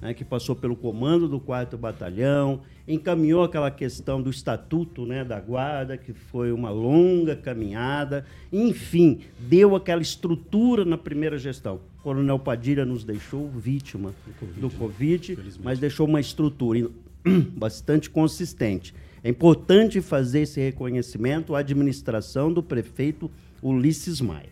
[0.00, 5.40] né, que passou pelo comando do 4 Batalhão, encaminhou aquela questão do estatuto né, da
[5.40, 11.80] guarda, que foi uma longa caminhada, enfim, deu aquela estrutura na primeira gestão.
[11.98, 15.44] O Coronel Padilha nos deixou vítima COVID, do Covid, né?
[15.62, 16.88] mas deixou uma estrutura
[17.56, 18.94] bastante consistente.
[19.28, 23.30] É importante fazer esse reconhecimento à administração do prefeito
[23.62, 24.48] Ulisses Maia.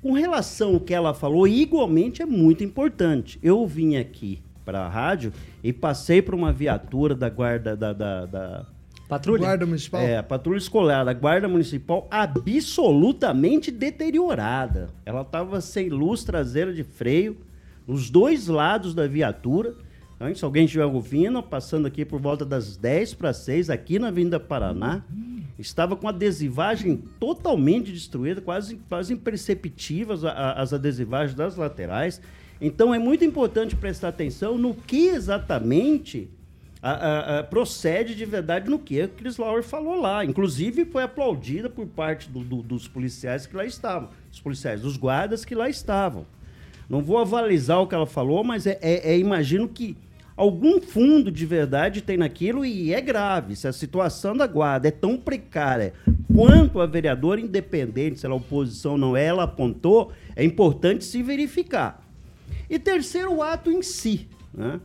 [0.00, 3.36] Com relação ao que ela falou, igualmente é muito importante.
[3.42, 8.26] Eu vim aqui para a rádio e passei por uma viatura da guarda da, da,
[8.26, 8.66] da
[9.08, 9.40] Patrulha?
[9.40, 10.00] Guarda Municipal?
[10.00, 14.86] É, a patrulha escolar, a Guarda Municipal absolutamente deteriorada.
[15.04, 17.38] Ela estava sem luz traseira de freio,
[17.84, 19.74] nos dois lados da viatura.
[20.34, 24.40] Se alguém estiver ouvindo, passando aqui por volta das 10 para 6, aqui na Vinda
[24.40, 25.02] Paraná,
[25.58, 32.20] estava com adesivagem totalmente destruída, quase, quase imperceptíveis as adesivagens das laterais.
[32.60, 36.30] Então é muito importante prestar atenção no que exatamente
[36.80, 40.24] a, a, a, procede de verdade no que a Chris Lauer falou lá.
[40.24, 44.96] Inclusive foi aplaudida por parte do, do, dos policiais que lá estavam, os policiais, dos
[44.96, 46.24] guardas que lá estavam.
[46.88, 49.96] Não vou avalizar o que ela falou, mas é, é, é imagino que
[50.36, 53.56] algum fundo de verdade tem naquilo e é grave.
[53.56, 55.94] Se a situação da guarda é tão precária
[56.34, 62.02] quanto a vereadora independente, se ela oposição não é, ela apontou, é importante se verificar.
[62.68, 64.28] E terceiro, o ato em si.
[64.52, 64.80] Né?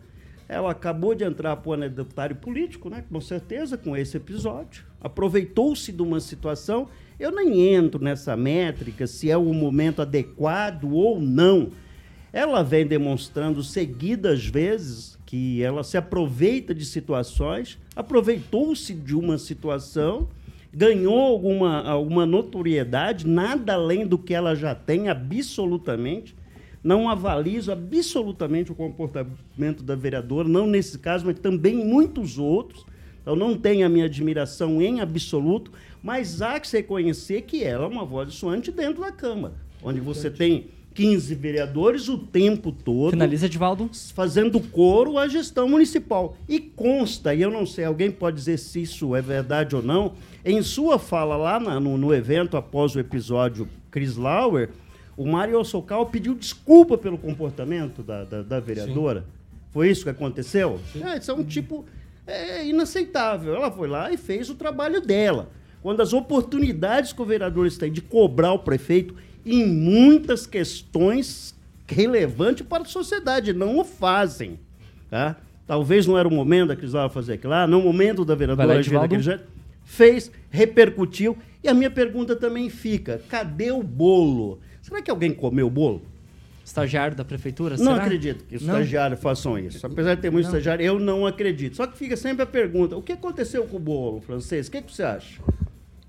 [0.48, 3.04] Ela acabou de entrar para o anedotário político, né?
[3.10, 4.86] com certeza, com esse episódio.
[5.02, 6.88] Aproveitou-se de uma situação.
[7.20, 11.72] Eu nem entro nessa métrica se é o momento adequado ou não.
[12.32, 20.28] Ela vem demonstrando seguidas vezes que ela se aproveita de situações, aproveitou-se de uma situação,
[20.74, 26.36] ganhou alguma, alguma notoriedade, nada além do que ela já tem, absolutamente.
[26.84, 32.86] Não avalizo absolutamente o comportamento da vereadora, não nesse caso, mas também em muitos outros.
[33.22, 35.72] Então, não tenho a minha admiração em absoluto,
[36.04, 40.02] mas há que se reconhecer que ela é uma voz dissonante dentro da Câmara, onde
[40.02, 43.12] você tem 15 vereadores o tempo todo.
[43.12, 43.90] Finaliza, Edivaldo.
[44.14, 46.38] Fazendo coro à gestão municipal.
[46.48, 50.14] E consta, e eu não sei, alguém pode dizer se isso é verdade ou não,
[50.44, 54.70] em sua fala lá na, no, no, evento após o episódio Chris Lauer,
[55.16, 59.22] o Mário Socal pediu desculpa pelo comportamento da, da, da vereadora.
[59.22, 59.26] Sim.
[59.72, 60.80] Foi isso que aconteceu?
[61.02, 61.86] É, isso é um tipo
[62.28, 63.56] é, inaceitável.
[63.56, 65.50] Ela foi lá e fez o trabalho dela.
[65.82, 71.56] Quando as oportunidades que o vereador têm de cobrar o prefeito em muitas questões
[71.88, 74.60] relevantes para a sociedade, não o fazem.
[75.10, 75.36] Tá?
[75.68, 79.08] Talvez não era o momento da Crisala fazer aquilo lá, no momento da vereadora Angela
[79.84, 81.38] fez, repercutiu.
[81.64, 84.60] E a minha pergunta também fica: cadê o bolo?
[84.82, 86.02] Será que alguém comeu o bolo?
[86.66, 87.76] Estagiário da prefeitura?
[87.78, 88.04] Não será?
[88.04, 89.86] acredito que estagiários façam isso.
[89.86, 91.76] Apesar de ter muito estagiário, eu não acredito.
[91.76, 94.68] Só que fica sempre a pergunta: o que aconteceu com o bolo francês?
[94.68, 95.42] O que, que você acha?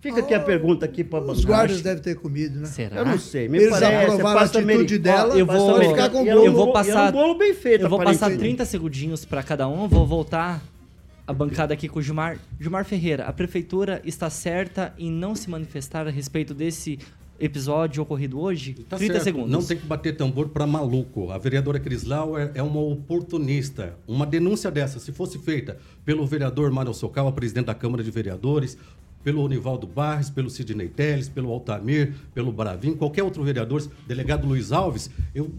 [0.02, 2.66] Fica aqui a pergunta aqui para Os guardas devem ter comido, né?
[2.66, 2.96] Será?
[2.96, 3.48] Eu não sei.
[3.48, 6.44] Me Eles parece, aprovaram a atitude dela, eu vou ficar com o bolo.
[6.44, 7.84] Eu vou passar, um bolo bem feito.
[7.84, 9.86] Eu vou passar 30 segundinhos para cada um.
[9.86, 10.60] Vou voltar
[11.24, 12.36] a bancada aqui com o Gilmar.
[12.58, 16.98] Gilmar Ferreira, a prefeitura está certa em não se manifestar a respeito desse
[17.38, 18.74] episódio ocorrido hoje?
[18.88, 19.24] Tá 30 certo.
[19.24, 19.50] segundos.
[19.50, 21.30] Não tem que bater tambor para maluco.
[21.30, 23.96] A vereadora Cris Lauer é uma oportunista.
[24.06, 28.76] Uma denúncia dessa, se fosse feita pelo vereador Mário Socal, presidente da Câmara de Vereadores,
[29.22, 34.72] pelo Onivaldo Barres, pelo Sidney Teles, pelo Altamir, pelo Bravin, qualquer outro vereador, delegado Luiz
[34.72, 35.50] Alves, eu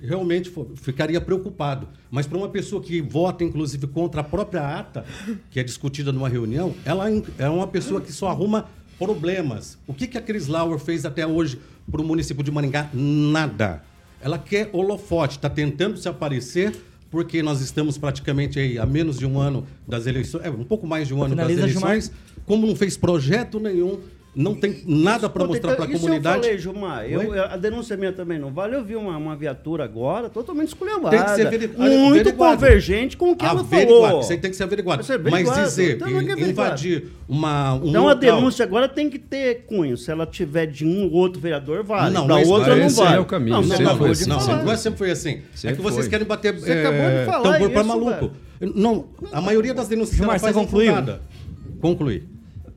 [0.00, 1.88] realmente ficaria preocupado.
[2.10, 5.04] Mas para uma pessoa que vota, inclusive, contra a própria ata,
[5.50, 7.06] que é discutida numa reunião, ela
[7.38, 9.78] é uma pessoa que só arruma problemas.
[9.86, 11.58] O que, que a Cris Lauer fez até hoje
[11.90, 12.90] para o município de Maringá?
[12.92, 13.82] Nada.
[14.20, 16.74] Ela quer holofote, está tentando se aparecer
[17.10, 20.86] porque nós estamos praticamente aí a menos de um ano das eleições, é, um pouco
[20.86, 22.04] mais de um ano Finaliza das eleições.
[22.06, 23.98] Gilmar como não fez projeto nenhum,
[24.36, 26.36] não tem nada para mostrar para a comunidade.
[26.36, 28.76] Eu falei, Gilmar, eu, a denúncia minha também não vale.
[28.76, 31.16] Eu vi uma, uma viatura agora totalmente esculhambada.
[31.16, 31.90] Tem que ser averiguado.
[31.90, 33.74] Muito convergente com o que averiguado.
[33.74, 34.20] ela falou.
[34.20, 35.02] Isso aí tem que ser averiguado.
[35.02, 35.46] Ser averiguado.
[35.46, 38.10] Mas dizer então, que invadir uma, um Então local...
[38.10, 39.96] a denúncia agora tem que ter cunho.
[39.96, 42.12] Se ela tiver de um ou outro vereador, vale.
[42.12, 43.16] Não, da outra não vale.
[43.16, 43.56] é o caminho.
[43.56, 44.28] Não, não, não, não, assim.
[44.28, 45.40] não, não é sempre foi assim.
[45.54, 46.10] Sempre é que vocês foi.
[46.10, 48.30] querem bater Você é, acabou de falar tambor para maluco.
[48.60, 50.92] Não, a maioria das denúncias Gilmar, você concluiu?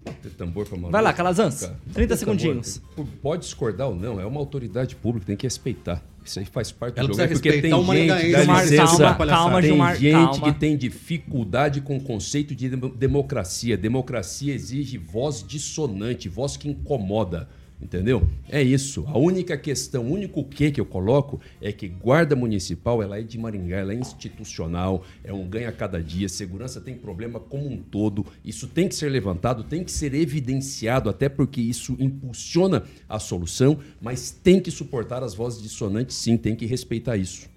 [0.10, 1.72] Concluí tambor pra Vai lá, Calazans.
[1.94, 2.82] 30 segundinhos.
[3.22, 6.04] pode discordar ou não, é uma autoridade pública, tem que respeitar.
[6.24, 7.22] Isso aí faz parte do Ela jogo.
[7.22, 10.54] É porque tem gente, Gilmar, licença, calma, calma, tem Gilmar, gente calma.
[10.54, 13.76] que tem dificuldade com o conceito de democracia.
[13.78, 17.50] Democracia exige voz dissonante, voz que incomoda.
[17.82, 18.28] Entendeu?
[18.50, 19.06] É isso.
[19.08, 23.22] A única questão, o único que que eu coloco é que guarda municipal, ela é
[23.22, 27.70] de Maringá, ela é institucional, é um ganha a cada dia, segurança tem problema como
[27.70, 28.26] um todo.
[28.44, 33.80] Isso tem que ser levantado, tem que ser evidenciado, até porque isso impulsiona a solução,
[34.02, 37.48] mas tem que suportar as vozes dissonantes, sim, tem que respeitar isso.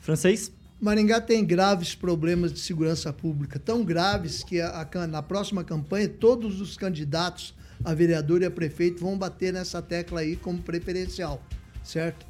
[0.00, 0.52] Francês?
[0.80, 6.08] Maringá tem graves problemas de segurança pública, tão graves que a, a, na próxima campanha
[6.08, 11.42] todos os candidatos a vereador e a prefeito vão bater nessa tecla aí como preferencial,
[11.84, 12.26] certo?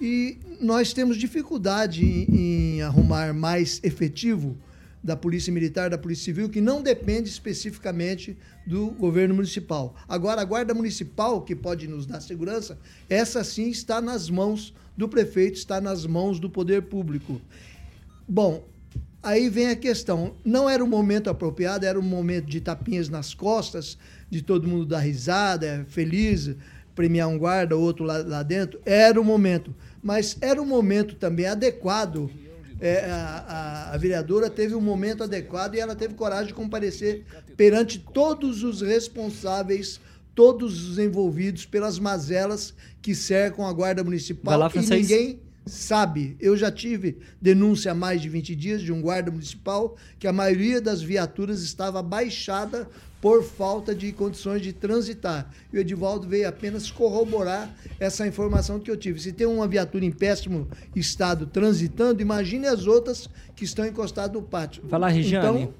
[0.00, 4.56] E nós temos dificuldade em, em arrumar mais efetivo
[5.02, 9.94] da Polícia Militar, da Polícia Civil, que não depende especificamente do governo municipal.
[10.06, 15.08] Agora, a Guarda Municipal, que pode nos dar segurança, essa sim está nas mãos do
[15.08, 17.40] prefeito, está nas mãos do poder público.
[18.28, 18.68] Bom,
[19.22, 23.32] aí vem a questão: não era o momento apropriado, era um momento de tapinhas nas
[23.32, 23.96] costas,
[24.30, 26.54] de todo mundo dar risada, feliz,
[26.94, 29.74] premiar um guarda, outro lá, lá dentro, era o momento.
[30.02, 32.30] Mas era um momento também adequado.
[32.80, 33.44] É, a,
[33.90, 38.62] a, a, vereadora teve um momento adequado e ela teve coragem de comparecer perante todos
[38.62, 40.00] os responsáveis,
[40.34, 46.36] todos os envolvidos pelas mazelas que cercam a Guarda Municipal lá, e ninguém sabe.
[46.40, 50.32] Eu já tive denúncia há mais de 20 dias de um guarda municipal que a
[50.32, 52.88] maioria das viaturas estava baixada
[53.20, 55.50] por falta de condições de transitar.
[55.72, 59.20] E o Edivaldo veio apenas corroborar essa informação que eu tive.
[59.20, 64.42] Se tem uma viatura em péssimo estado transitando, imagine as outras que estão encostadas no
[64.42, 64.82] pátio.
[64.88, 65.62] Fala, Regiane.
[65.62, 65.74] Então,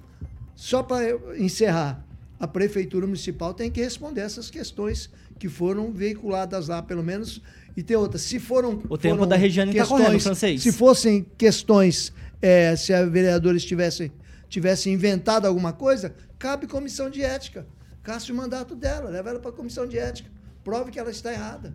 [0.55, 2.05] só para encerrar,
[2.39, 7.41] a Prefeitura Municipal tem que responder essas questões que foram veiculadas lá, pelo menos.
[7.77, 8.23] E tem outras.
[8.23, 8.83] Se foram.
[8.89, 10.63] O tempo da Regiane está correndo, francês.
[10.63, 14.13] Se fossem questões, é, se a vereadora estivesse
[14.51, 17.67] tivesse inventado alguma coisa, cabe comissão de ética.
[18.03, 20.29] Caça o mandato dela, leva ela para a comissão de ética.
[20.63, 21.75] Prove que ela está errada.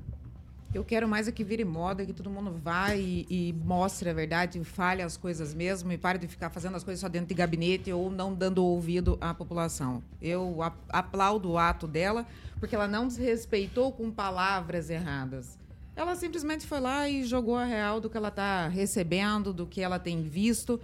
[0.73, 4.13] Eu quero mais é que vire moda, que todo mundo vá e, e mostre a
[4.13, 7.33] verdade, fale as coisas mesmo e pare de ficar fazendo as coisas só dentro de
[7.33, 10.03] gabinete ou não dando ouvido à população.
[10.21, 10.57] Eu
[10.89, 12.27] aplaudo o ato dela,
[12.59, 15.57] porque ela não desrespeitou com palavras erradas.
[15.95, 19.81] Ela simplesmente foi lá e jogou a real do que ela está recebendo, do que
[19.81, 20.79] ela tem visto,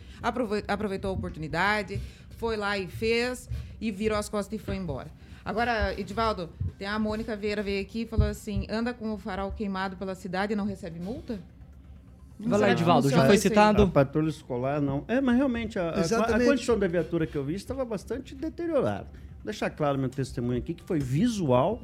[0.68, 2.02] aproveitou a oportunidade,
[2.38, 5.12] foi lá e fez, e virou as costas e foi embora.
[5.44, 9.52] Agora, Edivaldo, tem a Mônica Vieira veio aqui e falou assim: anda com o farol
[9.52, 11.40] queimado pela cidade e não recebe multa?
[12.40, 13.38] Vai lá, Edivaldo, já foi aí?
[13.38, 13.84] citado?
[13.84, 15.04] A patrulha escolar, não.
[15.08, 19.08] É, mas realmente a, a, a condição da viatura que eu vi estava bastante deteriorada.
[19.42, 21.82] Vou deixar claro meu testemunho aqui, que foi visual.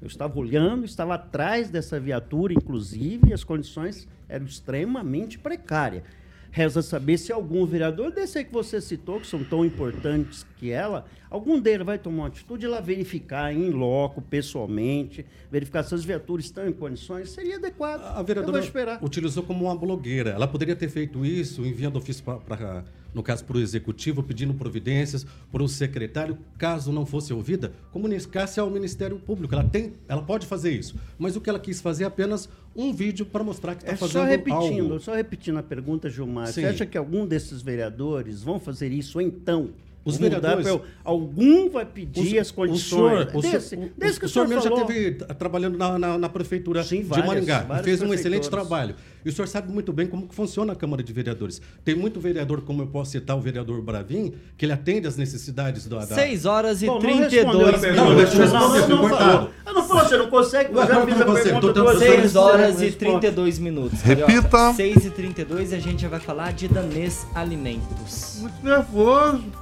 [0.00, 6.04] Eu estava olhando, estava atrás dessa viatura, inclusive, e as condições eram extremamente precárias.
[6.52, 10.70] Reza saber se algum vereador desse aí que você citou, que são tão importantes que
[10.70, 15.94] ela, algum deles vai tomar uma atitude de lá verificar em loco, pessoalmente, verificar se
[15.94, 18.02] as viaturas estão em condições, seria adequado.
[18.02, 19.02] A Eu vou vereadora esperar.
[19.02, 20.30] utilizou como uma blogueira.
[20.30, 25.26] Ela poderia ter feito isso, enviando ofício para, no caso, para o executivo, pedindo providências,
[25.50, 29.54] para o secretário, caso não fosse ouvida, comunicasse ao Ministério Público.
[29.54, 30.94] Ela tem, ela pode fazer isso.
[31.18, 33.96] Mas o que ela quis fazer é apenas um vídeo para mostrar que está É
[33.96, 35.00] fazendo só repetindo, algo.
[35.00, 36.46] só repetindo a pergunta, Gilmar.
[36.46, 36.66] Você Sim.
[36.66, 39.70] acha que algum desses vereadores vão fazer isso então?
[40.04, 43.28] Os mudar vereadores- pra algum vai pedir as condições.
[43.28, 45.96] O senhor, o Desse- o- desse que o senhor mesmo já esteve tra- trabalhando na,
[45.96, 48.96] na- na prefeitura Sim, de várias, Maringá e várias fez um excelente trabalho.
[49.24, 51.60] E o senhor sabe muito bem como que funciona a Câmara de Vereadores.
[51.84, 55.86] Tem muito vereador, como eu posso citar o vereador Bravin, que ele atende às necessidades
[55.86, 55.98] da...
[56.04, 56.14] da...
[56.14, 58.04] 6 horas e Bom, não 32 respondeu a pergunta.
[58.04, 59.50] Não, deixa eu responder, Não, não, foi não cortado.
[59.66, 62.20] Eu não falou, você não consegue, eu já fiz a você, pergunta duas Seis vezes,
[62.20, 63.20] 6 você horas e responde.
[63.20, 64.00] 32 minutos.
[64.02, 64.72] Repita.
[64.74, 68.38] 6 e 32 e a gente já vai falar de Danês Alimentos.
[68.40, 69.61] Muito nervoso.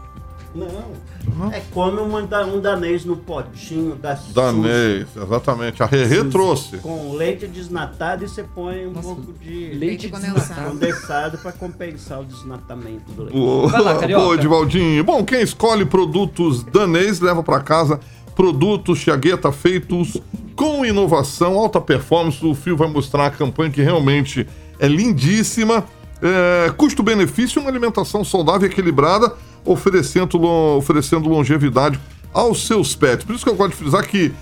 [0.52, 5.82] Não, é come um, da- um danês no potinho da Suzy, Danês, exatamente.
[5.82, 6.78] A Rerê trouxe.
[6.78, 10.70] com leite desnatado e você põe um pouco de leite condensado.
[10.70, 13.38] condensado para compensar o desnatamento do leite.
[13.38, 13.68] O...
[13.68, 14.24] Vai lá, Carioca.
[14.24, 15.04] Boa, Edivaldinho.
[15.04, 18.00] Bom, quem escolhe produtos danês leva para casa
[18.34, 20.16] produtos Chiagueta feitos
[20.56, 22.44] com inovação, alta performance.
[22.44, 24.46] O Fio vai mostrar a campanha que realmente
[24.78, 25.84] é lindíssima.
[26.22, 29.32] É, Custo-benefício, uma alimentação saudável e equilibrada,
[29.64, 30.40] oferecendo,
[30.76, 32.00] oferecendo longevidade
[32.32, 33.24] aos seus pets.
[33.24, 34.32] Por isso que eu gosto de frisar que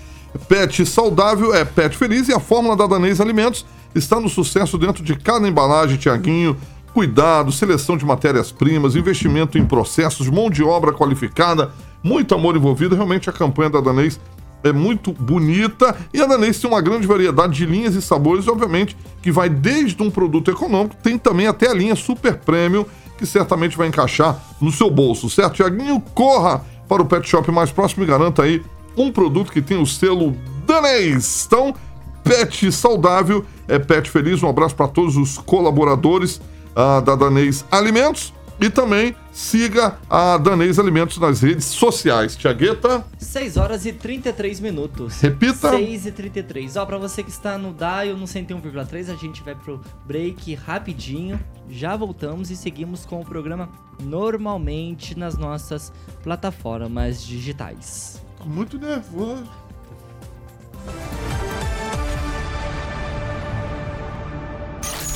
[0.47, 5.03] pet saudável é pet feliz e a fórmula da Danês Alimentos está no sucesso dentro
[5.03, 6.55] de cada embalagem, Tiaguinho.
[6.93, 11.71] Cuidado, seleção de matérias-primas, investimento em processos, mão de obra qualificada,
[12.03, 12.95] muito amor envolvido.
[12.95, 14.19] Realmente a campanha da Danês
[14.63, 18.97] é muito bonita e a Danês tem uma grande variedade de linhas e sabores, obviamente,
[19.21, 22.85] que vai desde um produto econômico, tem também até a linha Super Premium,
[23.19, 25.55] que certamente vai encaixar no seu bolso, certo?
[25.55, 28.63] Tiaguinho, corra para o pet shop mais próximo e garanta aí
[28.97, 31.45] um produto que tem o selo Danês.
[31.45, 31.75] Então,
[32.23, 34.41] Pet Saudável é Pet Feliz.
[34.43, 36.41] Um abraço para todos os colaboradores
[36.75, 38.33] ah, da Danês Alimentos.
[38.61, 42.35] E também siga a Danês Alimentos nas redes sociais.
[42.35, 45.21] Tiagueta, 6 horas e 33 minutos.
[45.21, 45.69] Repita.
[45.69, 46.75] 6 e 33.
[46.75, 51.39] Ó, pra você que está no Dial no 101,3, a gente vai pro break rapidinho.
[51.69, 53.69] Já voltamos e seguimos com o programa
[54.01, 58.21] normalmente nas nossas plataformas digitais.
[58.45, 59.43] muito nervoso.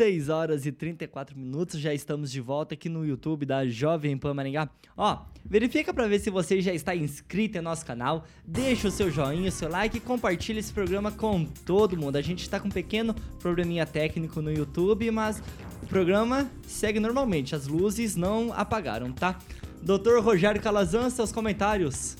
[0.00, 4.32] 6 horas e 34 minutos, já estamos de volta aqui no YouTube da Jovem Pan
[4.32, 4.70] Maringá.
[4.96, 9.10] Ó, verifica para ver se você já está inscrito em nosso canal, deixa o seu
[9.10, 12.16] joinha, o seu like e compartilha esse programa com todo mundo.
[12.16, 15.42] A gente está com um pequeno probleminha técnico no YouTube, mas
[15.82, 19.38] o programa segue normalmente, as luzes não apagaram, tá?
[19.82, 22.16] Doutor Rogério Calazan, seus comentários.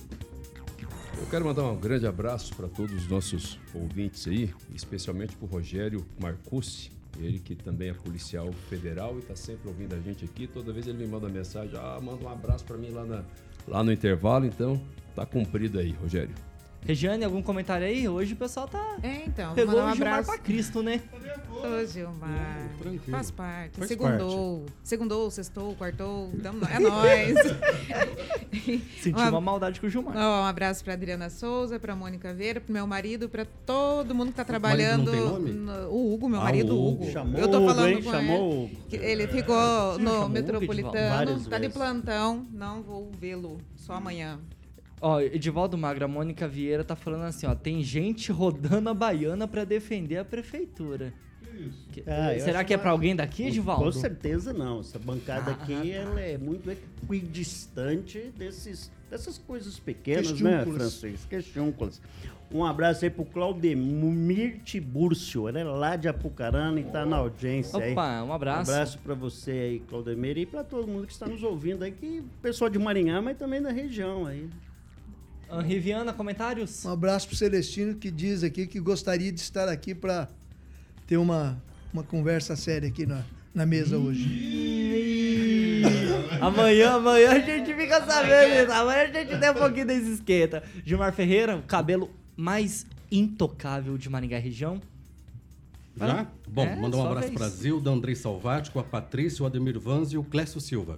[1.19, 5.49] Eu quero mandar um grande abraço para todos os nossos ouvintes aí, especialmente para o
[5.49, 10.47] Rogério Marcucci, ele que também é policial federal e está sempre ouvindo a gente aqui.
[10.47, 13.23] Toda vez ele me manda mensagem, ah, manda um abraço para mim lá, na,
[13.67, 14.81] lá no intervalo, então
[15.15, 16.33] tá cumprido aí, Rogério.
[16.83, 18.09] Regiane, algum comentário aí?
[18.09, 18.97] Hoje o pessoal tá.
[19.03, 20.29] É, então, Pegou um o Gilmar abraço.
[20.31, 20.99] pra Cristo, né?
[21.51, 22.69] Ô, Gilmar.
[22.79, 23.01] tranquilo.
[23.11, 23.77] Faz parte.
[23.77, 24.65] Faz Segundou.
[24.83, 26.31] Segundou, sextou, quartou.
[26.41, 26.65] Tamo...
[26.65, 27.35] É nóis.
[28.99, 30.15] Senti Uma- uma maldade com o Gilmar.
[30.17, 34.29] Ó, um abraço pra Adriana Souza, pra Mônica Veira, pro meu marido, pra todo mundo
[34.29, 35.05] que tá trabalhando.
[35.11, 35.51] marido não tem nome?
[35.51, 37.03] no- o Hugo, meu Ah, marido o Hugo.
[37.03, 37.11] Hugo.
[37.11, 38.01] Chamou Eu tô o Hugo, falando hein?
[38.03, 38.97] com Chamou ele.
[38.97, 39.55] o Ele ficou
[39.95, 44.39] o no metropolitano, tá de plantão, não vou vê-lo só amanhã.
[45.01, 49.47] Ó, Edivaldo Magra, a Mônica Vieira tá falando assim, ó, tem gente rodando a baiana
[49.47, 51.11] pra defender a prefeitura.
[51.91, 53.83] Que- Ah, Será que é uma- pra alguém daqui, Edivaldo?
[53.83, 54.79] Com certeza não.
[54.79, 61.27] Essa bancada Ah, aqui ela é muito equidistante desses Dessas coisas pequenas, né, Francisco?
[61.27, 62.01] Questiúnculas.
[62.49, 67.77] Um abraço aí pro Claudemir Tibúrcio, ele é lá de Apucarana e tá na audiência
[67.77, 67.91] aí.
[67.91, 68.71] Opa, um abraço.
[68.71, 71.91] Um abraço pra você aí, Claudemir, e pra todo mundo que está nos ouvindo aí,
[71.91, 74.47] que pessoal de Maringá, mas também da região aí.
[75.59, 76.85] Henri Viana, comentários?
[76.85, 80.29] Um abraço pro Celestino que diz aqui que gostaria de estar aqui para
[81.05, 81.61] ter uma,
[81.93, 83.23] uma conversa séria aqui na,
[83.53, 85.81] na mesa hoje.
[86.39, 88.71] amanhã, amanhã a gente fica sabendo isso.
[88.71, 90.63] Amanhã a gente tem um pouquinho desse esquenta.
[90.85, 94.81] Gilmar Ferreira, o cabelo mais intocável de Maringá região.
[95.97, 96.25] Já?
[96.47, 100.17] Bom, É, mandar um abraço para Zilda, Andrei Salvático, a Patrícia, o Ademir Vanz e
[100.17, 100.97] o Clécio Silva.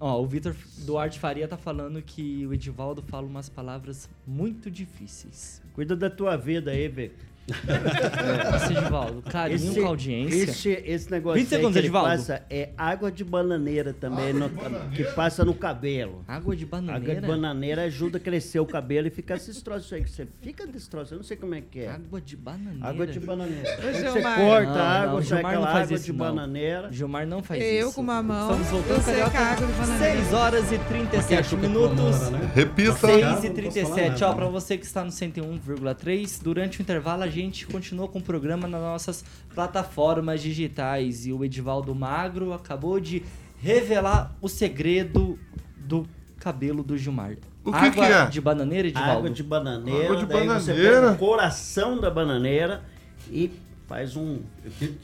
[0.00, 5.62] Ó, o Vitor Duarte Faria tá falando que o Edivaldo fala umas palavras muito difíceis.
[5.74, 6.88] Cuida da tua vida aí.
[8.56, 10.42] Esse Edivaldo, carinho com a audiência.
[10.44, 12.08] Esse, esse negócio 20 aí segundos, que ele Edivaldo.
[12.08, 14.50] passa é água de bananeira também, no-
[14.94, 16.24] que passa no cabelo.
[16.26, 17.20] Água de Água bananeira?
[17.20, 20.66] de bananeira ajuda a crescer o cabelo e ficar esses troços aí que você fica
[20.66, 21.88] destroço, eu não sei como é que é.
[21.88, 22.86] Água de bananeira.
[22.88, 23.76] Água de bananeira.
[23.76, 24.36] Você Gilmar.
[24.40, 26.18] corta Não, a água, não, sai Gilmar não aquela faz água isso, de não.
[26.18, 26.92] bananeira.
[26.92, 27.94] Gilmar não faz Eu isso.
[27.94, 30.16] com uma mão, Estamos voltando eu sei que a água de bananeira.
[30.16, 32.22] 6 horas e 37 achou que minutos.
[32.22, 32.50] era, né?
[32.54, 32.92] Repita.
[32.96, 36.82] 6 e Não posso 37, falar ó, pra você que está no 101,3, durante o
[36.82, 37.35] intervalo a gente
[37.66, 39.24] continua com o programa nas nossas
[39.54, 43.22] plataformas digitais e o Edivaldo Magro acabou de
[43.60, 45.38] revelar o segredo
[45.76, 46.06] do
[46.38, 47.36] cabelo do Gilmar.
[47.64, 48.26] O que Água que é?
[48.26, 49.12] de bananeira, Edivaldo?
[49.18, 51.00] Água de bananeira, Água de daí você bananeira.
[51.00, 52.82] pega o coração da bananeira
[53.30, 53.50] e
[53.88, 54.38] faz um...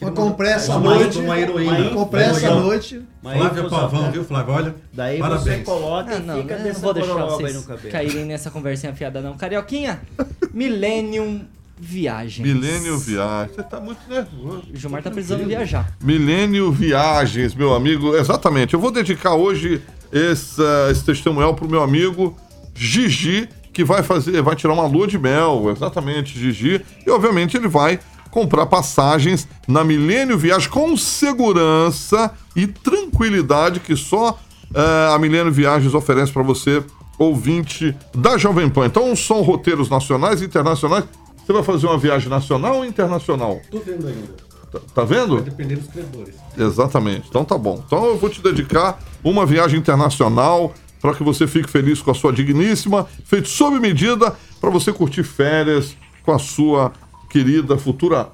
[0.00, 1.18] Uma compressa à noite.
[1.18, 1.78] uma heroína.
[1.78, 3.02] Uma compressa à noite.
[3.22, 3.68] Flávio.
[3.70, 4.54] Pavão, viu, Flávio?
[4.54, 5.64] Olha, Daí você parabéns.
[5.64, 6.72] coloca Ah, e não, fica né?
[6.72, 7.90] não vou deixar vocês no cabelo.
[7.92, 9.36] caírem nessa conversinha fiada não.
[9.36, 10.00] Carioquinha,
[10.52, 11.44] Millennium
[11.84, 12.46] Viagens.
[12.46, 13.56] Milênio Viagens.
[13.56, 14.62] Você tá muito nervoso.
[14.72, 15.92] O Gilmar tá precisando viajar.
[16.00, 18.14] Milênio Viagens, meu amigo.
[18.14, 18.72] Exatamente.
[18.72, 20.62] Eu vou dedicar hoje esse,
[20.92, 22.36] esse testemunhal pro meu amigo
[22.72, 25.70] Gigi, que vai fazer, vai tirar uma lua de mel.
[25.70, 26.80] Exatamente, Gigi.
[27.04, 27.98] E obviamente ele vai
[28.30, 34.38] comprar passagens na Milênio Viagens com segurança e tranquilidade que só
[34.72, 36.82] eh, a Milênio Viagens oferece para você,
[37.18, 38.86] ouvinte da Jovem Pan.
[38.86, 41.04] Então são roteiros nacionais e internacionais.
[41.44, 43.60] Você vai fazer uma viagem nacional ou internacional?
[43.70, 44.28] Tô vendo ainda.
[44.70, 45.34] Tá, tá vendo?
[45.34, 46.34] Vai depender dos credores.
[46.56, 47.28] Exatamente.
[47.28, 47.82] Então tá bom.
[47.86, 52.14] Então eu vou te dedicar uma viagem internacional para que você fique feliz com a
[52.14, 56.92] sua digníssima, feito sob medida para você curtir férias com a sua
[57.28, 58.30] querida futura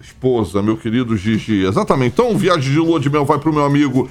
[0.00, 1.64] esposa, meu querido Gigi.
[1.64, 2.14] Exatamente.
[2.14, 4.08] Então, viagem de lua de mel vai pro meu amigo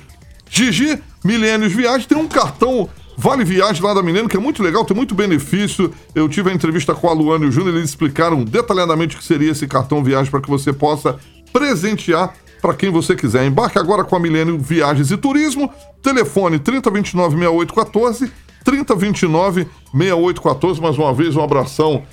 [0.50, 2.06] Gigi Milênios Viagens.
[2.06, 2.88] Tem um cartão
[3.18, 5.92] Vale Viagem lá da Milênio, que é muito legal, tem muito benefício.
[6.16, 9.26] Eu tive a entrevista com a Luana e o Júnior, eles explicaram detalhadamente o que
[9.26, 11.18] seria esse cartão viagem para que você possa
[11.52, 13.46] presentear para quem você quiser.
[13.46, 15.70] Embarque agora com a Milênio Viagens e Turismo.
[16.02, 18.32] Telefone 3029-6814,
[18.66, 20.80] 3029-6814.
[20.80, 22.04] Mais uma vez, um abração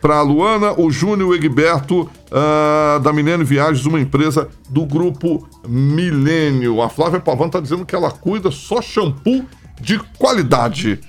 [0.00, 5.48] para a Luana, o Júnior o Egberto ah, da Milênio Viagens, uma empresa do grupo
[5.66, 6.82] Milênio.
[6.82, 9.46] A Flávia Pavan está dizendo que ela cuida só shampoo
[9.80, 11.00] de qualidade.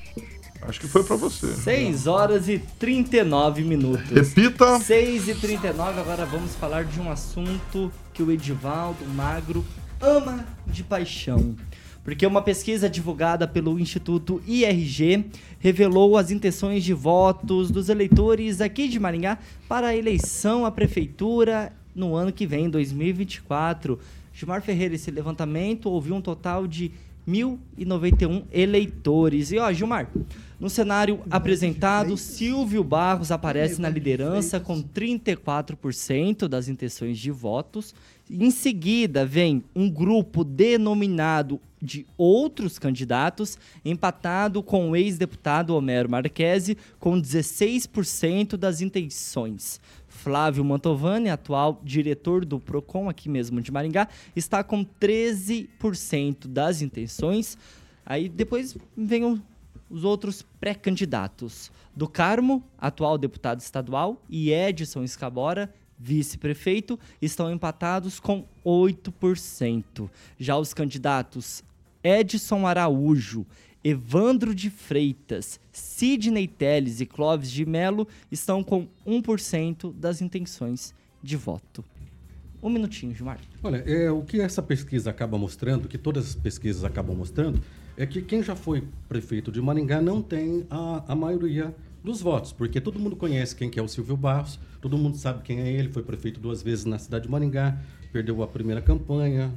[0.62, 1.54] Acho que foi para você.
[1.54, 4.10] 6 horas e 39 minutos.
[4.10, 4.80] Repita.
[4.80, 9.64] 6 e 39, agora vamos falar de um assunto que o Edivaldo Magro
[10.02, 11.56] ama de paixão.
[12.04, 15.26] Porque uma pesquisa divulgada pelo Instituto IRG
[15.60, 21.74] revelou as intenções de votos dos eleitores aqui de Maringá para a eleição à prefeitura
[21.96, 24.00] no ano que vem, 2024.
[24.34, 26.92] Gilmar Ferreira, esse levantamento ouviu um total de
[27.28, 29.52] 1.091 eleitores.
[29.52, 30.10] E ó, Gilmar,
[30.60, 37.94] no cenário apresentado, Silvio Barros aparece na liderança com 34% das intenções de votos.
[38.30, 46.78] Em seguida, vem um grupo denominado de outros candidatos, empatado com o ex-deputado Homero Marquesi,
[47.00, 49.80] com 16% das intenções.
[50.26, 57.56] Flávio Mantovani, atual diretor do PROCON aqui mesmo de Maringá, está com 13% das intenções.
[58.04, 59.40] Aí depois vem
[59.88, 61.72] os outros pré-candidatos.
[61.96, 70.10] Do Carmo, atual deputado estadual, e Edson Escabora, vice-prefeito, estão empatados com 8%.
[70.40, 71.64] Já os candidatos
[72.04, 73.46] Edson Araújo,
[73.88, 81.38] Evandro de Freitas, Sidney Teles e Clóvis de Melo estão com 1% das intenções de
[81.38, 81.86] voto.
[82.64, 83.40] Um minutinho, Gilmar.
[83.62, 87.62] Olha, é, o que essa pesquisa acaba mostrando, que todas as pesquisas acabam mostrando,
[87.96, 92.52] é que quem já foi prefeito de Maringá não tem a, a maioria dos votos,
[92.52, 95.72] porque todo mundo conhece quem que é o Silvio Barros, todo mundo sabe quem é
[95.72, 97.80] ele, foi prefeito duas vezes na cidade de Maringá,
[98.12, 99.54] perdeu a primeira campanha,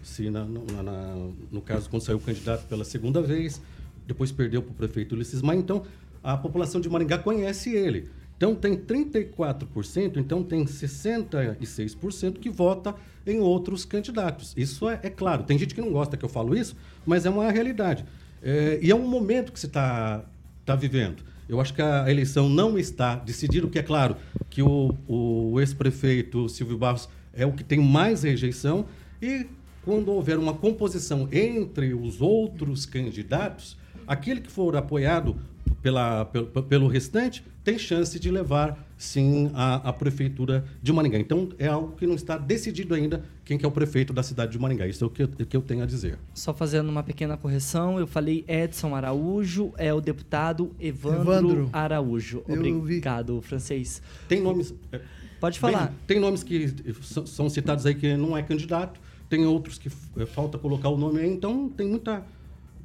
[0.00, 3.60] elegeu-se, na- na- na- no caso, quando saiu candidato pela segunda vez,
[4.06, 5.82] depois perdeu para o prefeito Ulisses Maia, então
[6.22, 8.08] a população de Maringá conhece ele.
[8.36, 12.94] Então tem 34%, então tem 66% que vota
[13.26, 14.54] em outros candidatos.
[14.56, 15.42] Isso é, é, claro.
[15.42, 16.74] Tem gente que não gosta que eu falo isso,
[17.04, 18.04] mas é uma realidade.
[18.42, 20.24] É, e é um momento que se está
[20.64, 21.22] tá vivendo.
[21.46, 24.16] Eu acho que a eleição não está decidida, o que é claro
[24.48, 28.86] que o, o ex-prefeito Silvio Barros é o que tem mais rejeição
[29.20, 29.46] e
[29.84, 33.76] quando houver uma composição entre os outros candidatos,
[34.06, 35.36] aquele que for apoiado
[35.82, 41.18] pela, pelo, pelo restante tem chance de levar, sim, a, a prefeitura de Maringá.
[41.18, 44.52] Então, é algo que não está decidido ainda quem que é o prefeito da cidade
[44.52, 44.86] de Maringá.
[44.86, 46.18] Isso é o que, que eu tenho a dizer.
[46.34, 51.70] Só fazendo uma pequena correção, eu falei Edson Araújo, é o deputado Evandro, Evandro.
[51.72, 52.42] Araújo.
[52.48, 54.00] Obrigado, francês.
[54.26, 54.74] Tem nomes...
[54.90, 55.00] É,
[55.38, 55.86] Pode falar.
[55.86, 59.00] Bem, tem nomes que são citados aí que não é candidato,
[59.30, 62.26] tem outros que é, falta colocar o nome aí, então tem muita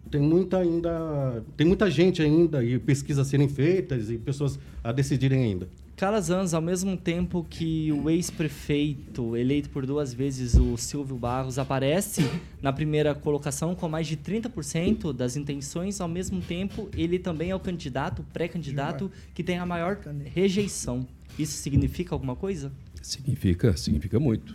[0.09, 4.91] tem muita ainda tem muita gente ainda e pesquisas a serem feitas e pessoas a
[4.91, 5.67] decidirem ainda.
[5.97, 12.29] Calazans, ao mesmo tempo que o ex-prefeito, eleito por duas vezes, o Silvio Barros, aparece
[12.61, 17.55] na primeira colocação com mais de 30% das intenções, ao mesmo tempo ele também é
[17.55, 21.07] o candidato, pré-candidato, que tem a maior rejeição.
[21.39, 22.73] Isso significa alguma coisa?
[23.01, 24.53] Significa, significa muito.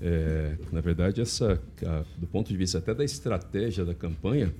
[0.00, 4.52] É, na verdade, essa, a, do ponto de vista até da estratégia da campanha,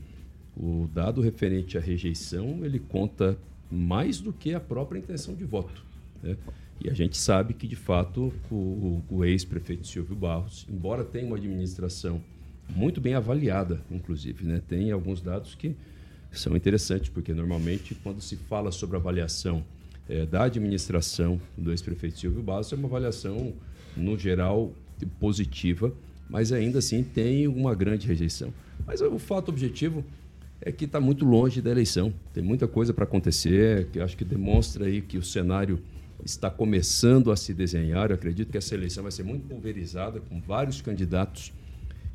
[0.57, 3.39] o dado referente à rejeição ele conta
[3.71, 5.85] mais do que a própria intenção de voto.
[6.23, 6.37] Né?
[6.83, 11.37] E a gente sabe que, de fato, o, o ex-prefeito Silvio Barros, embora tenha uma
[11.37, 12.23] administração
[12.75, 14.63] muito bem avaliada, inclusive, né?
[14.67, 15.75] tem alguns dados que
[16.33, 19.65] são interessantes, porque normalmente, quando se fala sobre avaliação
[20.09, 23.53] é, da administração do ex-prefeito Silvio Barros, é uma avaliação,
[23.97, 24.73] no geral,
[25.07, 25.93] positiva,
[26.29, 28.53] mas ainda assim tem uma grande rejeição.
[28.87, 30.05] Mas o fato objetivo
[30.61, 32.13] é que está muito longe da eleição.
[32.33, 35.81] Tem muita coisa para acontecer, que acho que demonstra aí que o cenário
[36.25, 38.11] está começando a se desenhar.
[38.11, 41.53] Eu acredito que essa eleição vai ser muito pulverizada, com vários candidatos,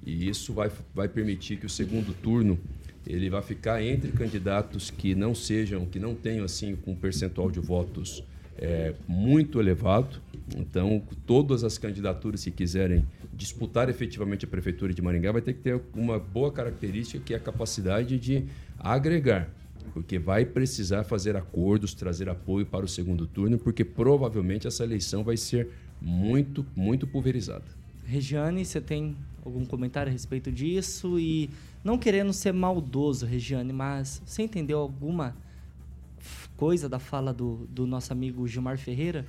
[0.05, 2.59] e isso vai, vai permitir que o segundo turno
[3.07, 7.59] ele vai ficar entre candidatos que não sejam, que não tenham assim um percentual de
[7.59, 8.23] votos
[8.57, 10.21] é, muito elevado.
[10.55, 15.61] Então, todas as candidaturas que quiserem disputar efetivamente a prefeitura de Maringá vai ter que
[15.61, 18.45] ter uma boa característica que é a capacidade de
[18.77, 19.49] agregar,
[19.93, 25.23] porque vai precisar fazer acordos, trazer apoio para o segundo turno, porque provavelmente essa eleição
[25.23, 25.69] vai ser
[25.99, 27.65] muito, muito pulverizada.
[28.05, 31.19] Regiane, você tem algum comentário a respeito disso?
[31.19, 31.49] E
[31.83, 35.35] não querendo ser maldoso, Regiane, mas você entendeu alguma
[36.57, 39.25] coisa da fala do, do nosso amigo Gilmar Ferreira?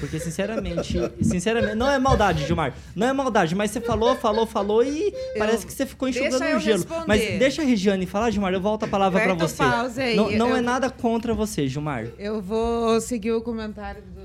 [0.00, 2.74] Porque, sinceramente, sinceramente, não é maldade, Gilmar.
[2.94, 6.56] Não é maldade, mas você falou, falou, falou e eu, parece que você ficou enxugando
[6.56, 6.78] o gelo.
[6.78, 7.04] Responder.
[7.06, 9.62] Mas deixa a Regiane falar, Gilmar, eu volto a palavra para você.
[9.62, 10.16] Aí.
[10.16, 12.08] Não, não eu, é nada contra você, Gilmar.
[12.18, 14.17] Eu vou seguir o comentário do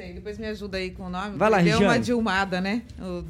[0.00, 0.14] sei.
[0.14, 1.36] Depois me ajuda aí com o nome.
[1.36, 1.84] Vai lá, Deu Regiane.
[1.84, 2.82] uma dilmada, né?
[2.98, 3.24] O,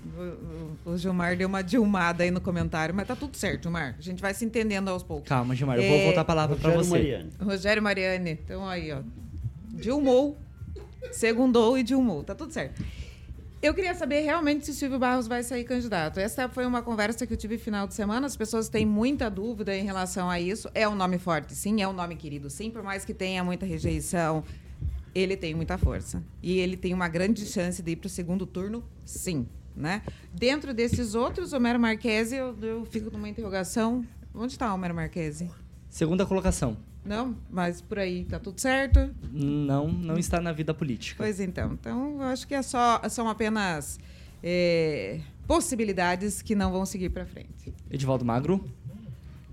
[0.87, 2.95] o, o, Gilmar deu uma dilmada aí no comentário.
[2.95, 3.97] Mas tá tudo certo, Gilmar.
[3.99, 5.29] A gente vai se entendendo aos poucos.
[5.29, 5.79] Calma, Gilmar.
[5.79, 6.91] Eu vou é, voltar a palavra para você.
[6.91, 7.31] Mariane.
[7.41, 8.39] Rogério Mariane.
[8.45, 9.01] Então aí, ó.
[9.75, 10.39] Dilmou.
[11.11, 12.23] Segundou e dilmou.
[12.23, 12.83] Tá tudo certo.
[13.63, 16.19] Eu queria saber realmente se o Silvio Barros vai sair candidato.
[16.19, 18.27] Essa foi uma conversa que eu tive final de semana.
[18.27, 20.71] As pessoas têm muita dúvida em relação a isso.
[20.75, 21.83] É um nome forte, sim.
[21.83, 22.71] É um nome querido, sim.
[22.71, 24.43] Por mais que tenha muita rejeição,
[25.15, 26.23] ele tem muita força.
[26.43, 29.47] E ele tem uma grande chance de ir para o segundo turno, sim.
[29.75, 30.03] Né?
[30.33, 34.05] Dentro desses outros, Homero Marquesi, eu, eu fico numa interrogação.
[34.35, 35.51] Onde está o Homero Marquesi?
[35.89, 36.77] Segunda colocação.
[37.05, 39.11] Não, mas por aí está tudo certo?
[39.33, 41.23] Não, não está na vida política.
[41.23, 41.73] Pois então.
[41.73, 43.99] Então, eu acho que é só, são apenas
[44.43, 47.73] é, possibilidades que não vão seguir para frente.
[47.91, 48.65] Edivaldo Magro?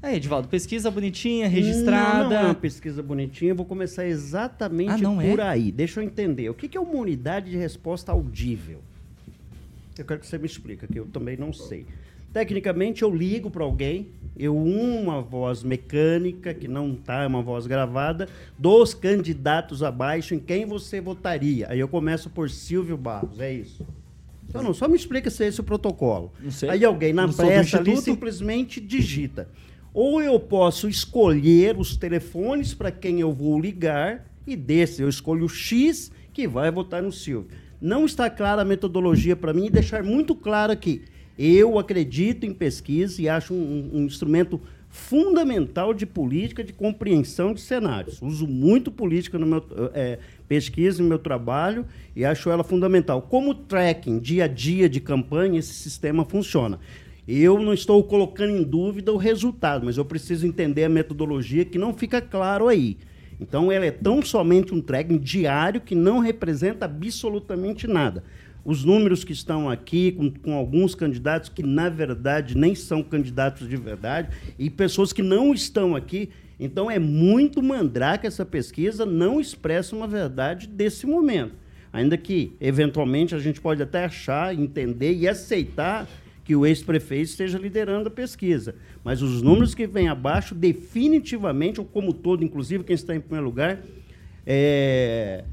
[0.01, 2.23] É, Edivaldo, pesquisa bonitinha, registrada.
[2.23, 5.43] Não, não é uma pesquisa bonitinha, eu vou começar exatamente ah, por é?
[5.43, 5.71] aí.
[5.71, 6.49] Deixa eu entender.
[6.49, 8.79] O que é uma unidade de resposta audível?
[9.97, 11.87] Eu quero que você me explique, que eu também não sei.
[12.31, 17.65] Tecnicamente, eu ligo para alguém, eu uma voz mecânica, que não tá, é uma voz
[17.65, 18.29] gravada,
[18.59, 21.67] dos candidatos abaixo em quem você votaria.
[21.69, 23.83] Aí eu começo por Silvio Barros, é isso.
[24.47, 26.31] Então, não, só me explica se é esse o protocolo.
[26.69, 29.49] Aí alguém na pressa ali simplesmente digita.
[29.99, 35.45] Ou eu posso escolher os telefones para quem eu vou ligar e desse eu escolho
[35.45, 37.49] o X que vai votar no Silvio.
[37.81, 41.01] Não está clara a metodologia para mim e deixar muito claro aqui.
[41.35, 47.61] Eu acredito em pesquisa e acho um, um instrumento fundamental de política de compreensão de
[47.61, 48.21] cenários.
[48.21, 53.23] Uso muito política no meu é, pesquisa no meu trabalho e acho ela fundamental.
[53.23, 56.79] Como tracking dia a dia de campanha, esse sistema funciona.
[57.27, 61.77] Eu não estou colocando em dúvida o resultado, mas eu preciso entender a metodologia que
[61.77, 62.97] não fica claro aí.
[63.39, 68.23] Então, ela é tão somente um tracking diário que não representa absolutamente nada.
[68.63, 73.67] Os números que estão aqui, com, com, alguns candidatos que, na verdade, nem são candidatos
[73.67, 76.29] de verdade, e pessoas que não estão aqui.
[76.57, 81.53] Então, é muito mandrake essa pesquisa, não expressa uma verdade desse momento.
[81.91, 86.07] Ainda que, eventualmente, a gente pode até achar, entender e aceitar
[86.47, 88.73] que o ex-prefeito esteja liderando a pesquisa.
[89.03, 93.45] Mas os números que vêm abaixo, definitivamente, ou como todo, inclusive quem está em primeiro
[93.45, 93.81] lugar,
[94.45, 95.43] é,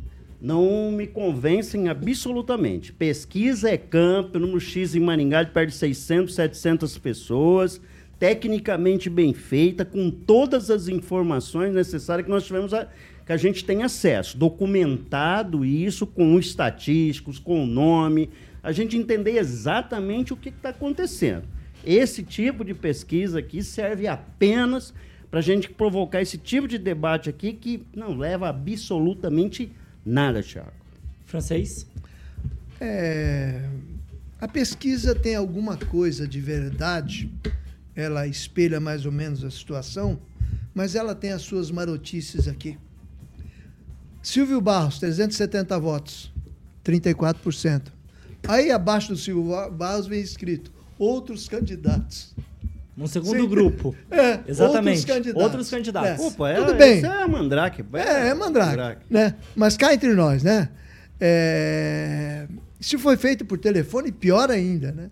[0.40, 2.92] não me convencem absolutamente.
[2.92, 7.80] Pesquisa é campo, número X em Maringá de perto de 600, 700 pessoas,
[8.16, 12.86] tecnicamente bem feita, com todas as informações necessárias que nós tivemos a,
[13.26, 18.30] que a gente tem acesso, documentado isso com estatísticos, com o nome,
[18.64, 21.46] a gente entender exatamente o que está acontecendo.
[21.84, 24.94] Esse tipo de pesquisa aqui serve apenas
[25.30, 29.70] para a gente provocar esse tipo de debate aqui que não leva absolutamente
[30.04, 30.72] nada, Thiago.
[31.26, 31.86] Francês?
[32.80, 33.68] É,
[34.40, 37.30] a pesquisa tem alguma coisa de verdade,
[37.94, 40.18] ela espelha mais ou menos a situação,
[40.74, 42.78] mas ela tem as suas marotices aqui.
[44.22, 46.32] Silvio Barros, 370 votos,
[46.82, 47.92] 34%.
[48.46, 52.34] Aí abaixo do Silvio Barros vem escrito outros candidatos.
[52.96, 53.48] Um segundo Sim.
[53.48, 53.94] grupo.
[54.10, 54.98] É, exatamente.
[54.98, 55.42] Outros candidatos.
[55.42, 56.24] Outros candidatos.
[56.24, 56.28] É.
[56.28, 56.96] Opa, é, Tudo bem.
[56.98, 57.84] Isso é mandrake.
[57.92, 58.70] É, é mandrake.
[58.70, 59.06] mandrake.
[59.10, 59.34] Né?
[59.56, 60.68] Mas cá entre nós, né?
[61.20, 62.46] É...
[62.80, 65.10] Se foi feito por telefone, pior ainda, né?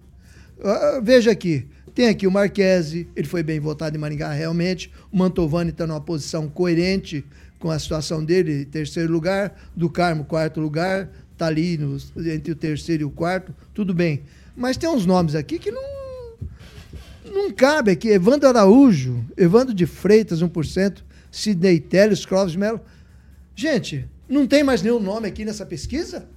[0.59, 1.67] Uh, veja aqui.
[1.95, 4.91] Tem aqui o Marquese, ele foi bem votado em Maringá, realmente.
[5.11, 7.25] O Mantovani está numa posição coerente
[7.59, 9.55] com a situação dele, terceiro lugar.
[9.75, 11.97] Do Carmo, quarto lugar está ali no,
[12.33, 14.23] entre o terceiro e o quarto, tudo bem.
[14.57, 15.83] Mas tem uns nomes aqui que não,
[17.25, 18.09] não cabe aqui.
[18.09, 20.99] Evandro Araújo, Evandro de Freitas, 1%,
[21.31, 22.81] Sidney Teles, Clóvis Melo.
[23.55, 26.29] Gente, não tem mais nenhum nome aqui nessa pesquisa?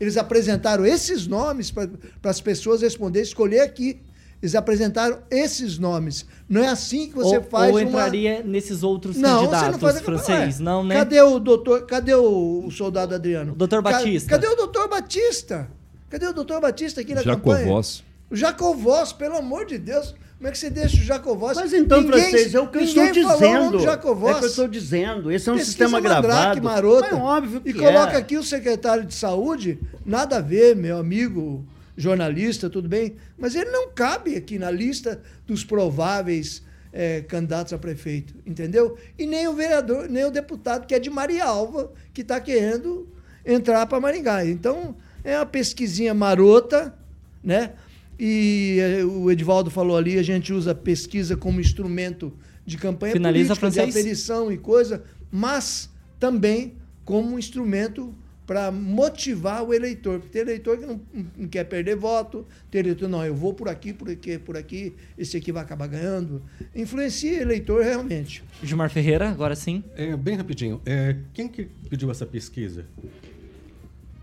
[0.00, 1.88] Eles apresentaram esses nomes para
[2.24, 4.00] as pessoas responderem, escolher aqui.
[4.44, 6.26] Eles apresentaram esses nomes.
[6.46, 8.42] Não é assim que você ou, faz ou entraria uma...
[8.42, 10.00] nesses outros não, candidatos não faz...
[10.02, 10.96] francês, não, né?
[10.96, 13.52] Cadê o doutor, cadê o, soldado Adriano?
[13.52, 14.28] O doutor Batista.
[14.28, 15.70] Cadê o doutor Batista?
[16.10, 17.58] Cadê o doutor Batista aqui na Jacovós.
[17.58, 18.04] campanha?
[18.30, 20.14] O Jacovós, pelo amor de Deus.
[20.36, 21.56] Como é que você deixa o Jacovós?
[21.56, 23.78] Mas então, ninguém, francês, é o que eu estou dizendo.
[23.78, 24.30] Jacovós.
[24.30, 25.32] É o que eu estou dizendo.
[25.32, 26.62] Esse é um Pesquisa sistema gravado.
[26.62, 28.16] Marota, é óbvio que E coloca é.
[28.16, 31.64] aqui o secretário de saúde, nada a ver, meu amigo
[31.96, 37.78] jornalista, tudo bem, mas ele não cabe aqui na lista dos prováveis é, candidatos a
[37.78, 38.96] prefeito, entendeu?
[39.18, 43.08] E nem o vereador, nem o deputado, que é de Marialva, que está querendo
[43.44, 44.46] entrar para Maringá.
[44.46, 46.94] Então, é uma pesquisinha marota,
[47.42, 47.72] né?
[48.18, 52.32] E é, o Edivaldo falou ali, a gente usa pesquisa como instrumento
[52.64, 56.74] de campanha Finaliza política, de aferição e coisa, mas também
[57.04, 58.14] como instrumento
[58.46, 60.20] para motivar o eleitor.
[60.20, 61.00] Porque tem eleitor que não,
[61.36, 64.94] não, quer perder voto, tem eleitor, não, eu vou por aqui, por aqui, por aqui,
[65.16, 66.42] esse aqui vai acabar ganhando.
[66.74, 68.42] Influencia eleitor realmente.
[68.62, 69.82] Gilmar Ferreira, agora sim.
[69.96, 70.80] É, bem rapidinho.
[70.84, 72.86] É, quem que pediu essa pesquisa?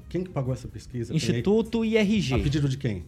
[0.09, 1.13] Quem que pagou essa pesquisa?
[1.15, 2.33] Instituto IRG.
[2.33, 3.05] A pedido de quem?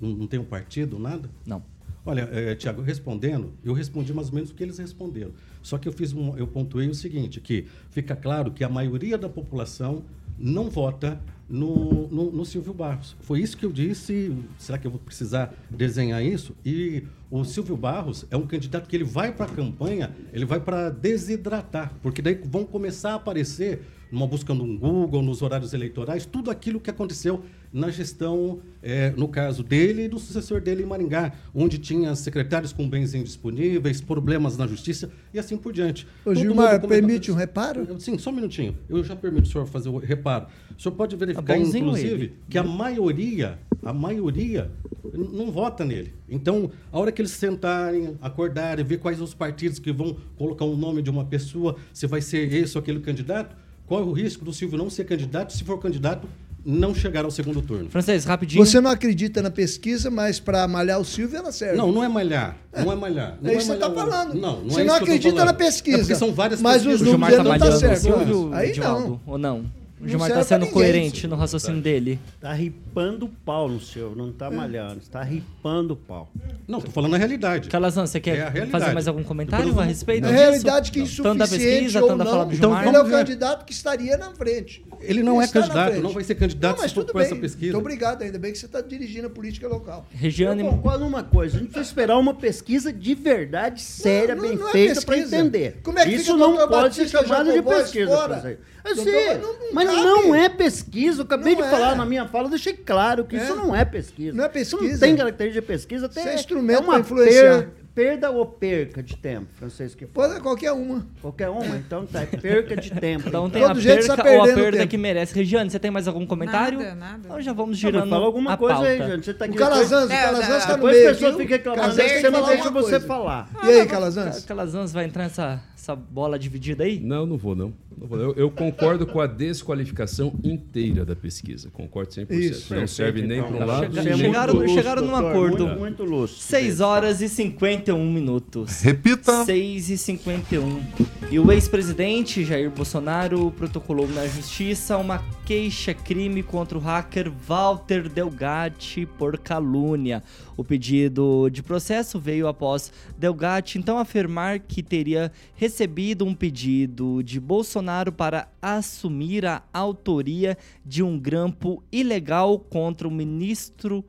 [0.00, 1.30] Não, não tem um partido, nada?
[1.46, 1.62] Não.
[2.04, 5.30] Olha, é, Tiago, respondendo, eu respondi mais ou menos o que eles responderam.
[5.62, 9.16] Só que eu fiz um, eu pontuei o seguinte, que fica claro que a maioria
[9.16, 10.04] da população
[10.36, 13.14] não vota no, no, no, Silvio Barros.
[13.20, 14.34] Foi isso que eu disse.
[14.58, 16.56] Será que eu vou precisar desenhar isso?
[16.64, 20.58] E o Silvio Barros é um candidato que ele vai para a campanha, ele vai
[20.58, 26.26] para desidratar, porque daí vão começar a aparecer numa busca no Google, nos horários eleitorais,
[26.26, 30.86] tudo aquilo que aconteceu na gestão, é, no caso dele e do sucessor dele em
[30.86, 36.06] Maringá, onde tinha secretários com bens indisponíveis, problemas na justiça e assim por diante.
[36.24, 37.98] Ô, Gilmar, permite um reparo?
[37.98, 38.76] Sim, só um minutinho.
[38.88, 40.46] Eu já permito o senhor fazer o reparo.
[40.76, 42.32] O senhor pode verificar, tá inclusive, ele.
[42.48, 44.70] que a maioria, a maioria
[45.14, 46.12] não vota nele.
[46.28, 50.76] Então, a hora que eles sentarem, acordarem, ver quais os partidos que vão colocar o
[50.76, 53.56] nome de uma pessoa, se vai ser esse ou aquele candidato,
[53.86, 55.52] qual é o risco do Silvio não ser candidato?
[55.52, 56.26] Se for candidato,
[56.64, 57.90] não chegar ao segundo turno.
[57.90, 58.64] Francês, rapidinho.
[58.64, 61.76] Você não acredita na pesquisa, mas para malhar o Silvio ela serve.
[61.76, 62.56] Não, não é malhar.
[62.76, 63.38] Não é malhar.
[63.40, 64.34] Não é, isso que você está falando.
[64.34, 66.12] Não, não você é não acredita na pesquisa.
[66.12, 67.00] É são várias mas pesquisas.
[67.00, 68.00] os números tá não tá certo.
[68.00, 69.20] Silvio, Aí não.
[69.26, 69.81] Ou não?
[70.02, 72.18] O Gilmar tá sendo ninguém, coerente no raciocínio dele.
[72.40, 76.28] Tá ripando o pau no seu, não tá malhando, tá ripando o pau.
[76.66, 77.68] Não, tô falando a realidade.
[77.68, 80.40] Calazan, você quer É a fazer mais algum comentário a respeito É disso?
[80.40, 82.86] realidade que Tanto da insuficiente pesquisa, ou tanto da fala não, do Então, Gilmar.
[82.88, 84.84] ele é o candidato que estaria na frente.
[85.00, 87.12] Ele não é está na candidato, não vai ser candidato Não, mas se for tudo
[87.12, 87.26] por bem.
[87.26, 87.72] essa pesquisa.
[87.72, 90.06] Muito obrigado, ainda bem que você está dirigindo a política local.
[90.12, 94.42] Regiane, Eu concordo numa coisa, a gente precisa esperar uma pesquisa de verdade séria, Não,
[94.42, 95.80] bem não é feita para entender.
[95.82, 98.10] Como é que Isso não pode ser chamado de pesquisa.
[98.10, 98.58] fora?
[98.84, 100.04] Eu sei, não mas cabe.
[100.04, 101.20] não é pesquisa.
[101.20, 101.70] Eu acabei Não de é.
[101.70, 103.42] falar na minha fala, eu deixei claro que É.
[103.44, 104.36] isso não é pesquisa.
[104.36, 104.92] Não é Isso pesquisa.
[104.92, 107.58] não tem característica de pesquisa, tem Isso é instrumento uma pra influenciar.
[107.58, 109.98] per- perda ou perca de tempo, Francisco.
[109.98, 110.34] que Pode fala.
[110.36, 111.06] ser qualquer uma.
[111.20, 113.28] Qualquer uma, então tá, é perca de tempo.
[113.38, 114.88] um tem Todo a jeito perca está ou a perda tempo.
[114.88, 115.34] que merece.
[115.34, 116.78] Regiane, você tem mais algum comentário?
[116.78, 117.20] Nada, nada.
[117.24, 118.88] Então já vamos Não, girando fala alguma a coisa pauta.
[118.88, 119.24] aí, gente.
[119.26, 121.10] Você tá O aqui Calazans, o É, Calazans é, está no Depois meio.
[121.10, 123.50] as pessoas ficam o reclamando você não falar deixa você falar.
[123.62, 124.44] E aí, Calazans?
[124.46, 126.98] Calazans vai entrar nessa essa bola dividida aí?
[127.00, 127.74] Não, não vou, não.
[128.10, 131.70] Eu, eu concordo com a desqualificação inteira da pesquisa.
[131.70, 132.30] Concordo 100%.
[132.32, 132.74] Isso.
[132.74, 134.02] não serve nem para um Então, lado.
[134.02, 134.68] chegaram- outro.
[134.74, 135.66] chegaram num acordo.
[135.66, 136.40] Muito, muito lúcido.
[136.40, 138.80] 6 horas e 51 minutos.
[138.82, 139.44] Repita.
[139.44, 140.82] 6 e 51.
[141.30, 149.06] E o ex-presidente Jair Bolsonaro protocolou na justiça uma queixa-crime contra o hacker Walter Delgatti
[149.18, 150.22] por calúnia.
[150.56, 157.40] O pedido de processo veio após Delgatti então afirmar que teria recebido um pedido de
[157.40, 157.81] Bolsonaro
[158.12, 164.04] para assumir a autoria de um grampo ilegal contra o ministro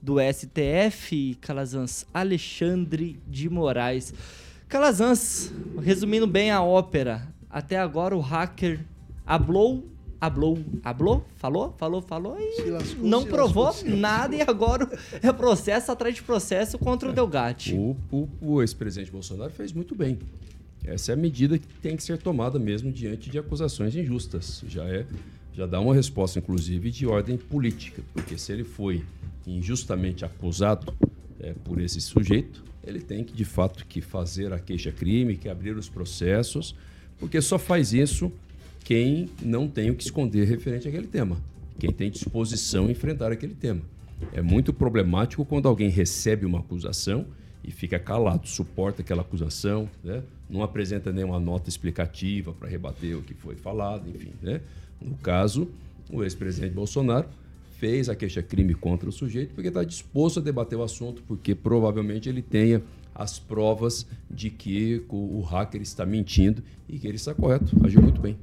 [0.00, 4.14] do STF, Calazans Alexandre de Moraes.
[4.68, 8.80] Calazans, resumindo bem a ópera, até agora o hacker
[9.26, 9.84] hablou,
[10.20, 14.88] hablou, hablou, falou, falou, falou e lascou, não provou lascou, nada e agora
[15.22, 17.74] é processo atrás de processo contra o Delgatti.
[17.74, 20.18] O, o- o ex-presidente Bolsonaro fez muito bem.
[20.86, 24.62] Essa é a medida que tem que ser tomada mesmo diante de acusações injustas.
[24.68, 25.04] Já é,
[25.52, 29.04] já dá uma resposta, inclusive, de ordem política, porque se ele foi
[29.46, 30.94] injustamente acusado
[31.40, 35.76] é, por esse sujeito, ele tem que de fato que fazer a queixa-crime, que abrir
[35.76, 36.74] os processos,
[37.18, 38.30] porque só faz isso
[38.84, 41.36] quem não tem o que esconder referente àquele tema,
[41.78, 43.82] quem tem disposição em enfrentar aquele tema.
[44.32, 47.26] É muito problemático quando alguém recebe uma acusação
[47.64, 50.22] e fica calado, suporta aquela acusação, né?
[50.48, 54.32] Não apresenta nenhuma nota explicativa para rebater o que foi falado, enfim.
[54.42, 54.60] Né?
[55.00, 55.70] No caso,
[56.10, 57.28] o ex-presidente Bolsonaro
[57.78, 62.28] fez a queixa-crime contra o sujeito porque está disposto a debater o assunto, porque provavelmente
[62.28, 62.82] ele tenha
[63.14, 68.20] as provas de que o hacker está mentindo e que ele está correto, agiu muito
[68.20, 68.38] bem.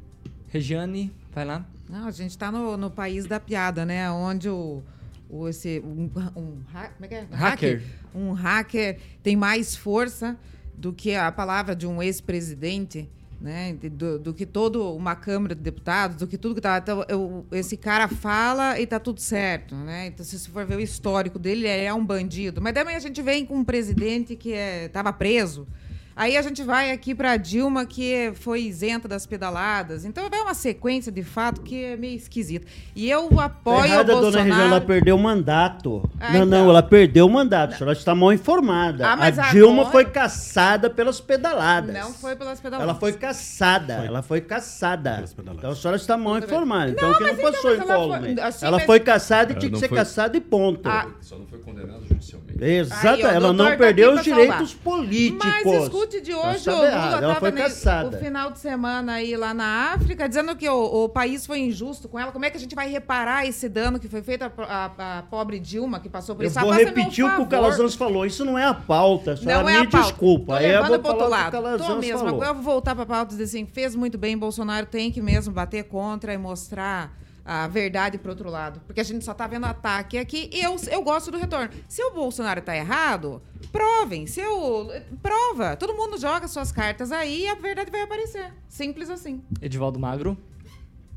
[0.48, 1.68] Regiane, vai lá.
[1.90, 4.10] Não, a gente está no, no país da piada, né?
[4.10, 4.82] Onde o,
[5.30, 7.28] o esse um, um como é que é?
[7.32, 7.84] Hacker.
[8.16, 10.38] um hacker tem mais força
[10.78, 13.10] do que a palavra de um ex-presidente,
[13.40, 13.74] né?
[13.74, 16.78] Do, do que toda uma Câmara de Deputados, do que tudo que tá.
[16.78, 20.08] Então, eu- esse cara fala e tá tudo certo, né?
[20.08, 22.62] Então, se você for ver o histórico dele, ele é um bandido.
[22.62, 25.68] Mas também a gente vem com um presidente que estava preso.
[26.16, 30.06] Aí a gente vai aqui para Dilma, que foi isenta das pedaladas.
[30.06, 32.68] Então é uma sequência de fato que é meio esquisita.
[32.96, 34.86] E eu Tá apoio errada, o dona Regina, ela Bolsonaro.
[34.86, 36.10] perdeu o mandato.
[36.20, 36.70] Ah, não, não, então.
[36.70, 37.74] ela perdeu o mandato.
[37.74, 39.08] A senhora está mal informada.
[39.08, 41.94] Ah, a Dilma agora- foi caçada pelas pedaladas.
[41.96, 42.90] Não foi pelas pedaladas.
[42.90, 45.16] Ela foi caçada, ela foi caçada.
[45.16, 45.60] Pelas pedaladas.
[45.60, 46.92] Então a senhora está mal informada.
[46.92, 49.52] Então Não, que não então, passou mas em ela foi- assim, ela mas- foi caçada
[49.52, 50.88] e Ela tinha que não ser foi- caçada e ponto.
[50.88, 52.64] Ah, Só não foi condenado judicialmente.
[52.64, 55.46] Exato, Aí, ó, ela não tá perdeu aqui os direitos políticos.
[55.64, 58.18] Mas escute de hoje, o Lula estava caçada.
[58.18, 62.08] o final de semana aí lá na África, dizendo que o, o país foi injusto
[62.08, 62.32] com ela.
[62.32, 65.22] Como é que a gente vai reparar esse dano que foi feito à, à- à
[65.24, 66.60] pobre Dilma, que passou por Eu isso?
[66.60, 67.46] vou Ah, meu repetir o que o.
[67.48, 68.26] Calazans falou.
[68.26, 69.34] Isso não é a pauta.
[69.34, 69.98] A senhora Não é a pauta.
[70.08, 70.58] desculpa.
[70.58, 71.78] Tô eu levando vou pro outro lado.
[71.78, 72.18] Tô mesmo.
[72.20, 72.34] falou.
[72.36, 75.22] Agora eu vou voltar pra pauta e dizer assim, fez muito bem, Bolsonaro tem que
[75.22, 77.12] mesmo bater contra e mostrar
[77.46, 78.82] a verdade pro outro lado.
[78.86, 81.70] Porque a gente só tá vendo ataque aqui e eu, eu gosto do retorno.
[81.88, 83.42] Se o Bolsonaro tá errado,
[83.72, 84.28] provem.
[84.28, 84.90] Se eu...
[85.22, 85.76] Prova.
[85.76, 88.54] Todo mundo joga suas cartas aí e a verdade vai aparecer.
[88.68, 89.42] Simples assim.
[89.62, 90.38] Edivaldo Magro.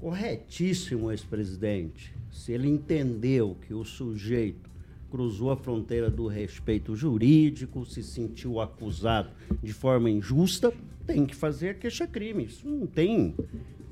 [0.00, 2.14] Corretíssimo ex-presidente.
[2.30, 4.68] Se ele entendeu que o sujeito
[5.10, 9.30] cruzou a fronteira do respeito jurídico, se sentiu acusado
[9.62, 10.72] de forma injusta,
[11.06, 12.44] tem que fazer a queixa-crime.
[12.44, 13.34] Isso não tem.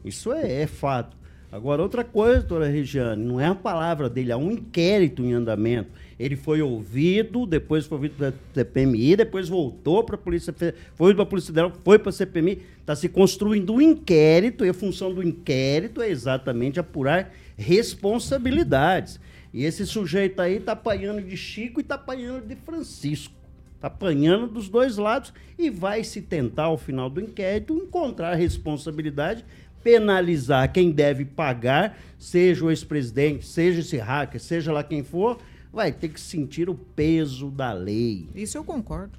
[0.04, 1.16] Isso é, é fato.
[1.54, 5.88] Agora, outra coisa, doutora Regiane, não é a palavra dele, há um inquérito em andamento.
[6.18, 10.52] Ele foi ouvido, depois foi ouvido pela CPMI, depois voltou para a Polícia
[10.96, 12.60] foi para a Polícia Federal, foi para a CPMI.
[12.80, 19.20] Está se construindo um inquérito, e a função do inquérito é exatamente apurar responsabilidades.
[19.52, 23.32] E esse sujeito aí está apanhando de Chico e está apanhando de Francisco.
[23.76, 29.44] Está apanhando dos dois lados e vai se tentar, ao final do inquérito, encontrar responsabilidade
[29.84, 35.38] penalizar quem deve pagar, seja o ex-presidente, seja esse hacker, seja lá quem for,
[35.70, 38.26] vai ter que sentir o peso da lei.
[38.34, 39.12] Isso eu concordo.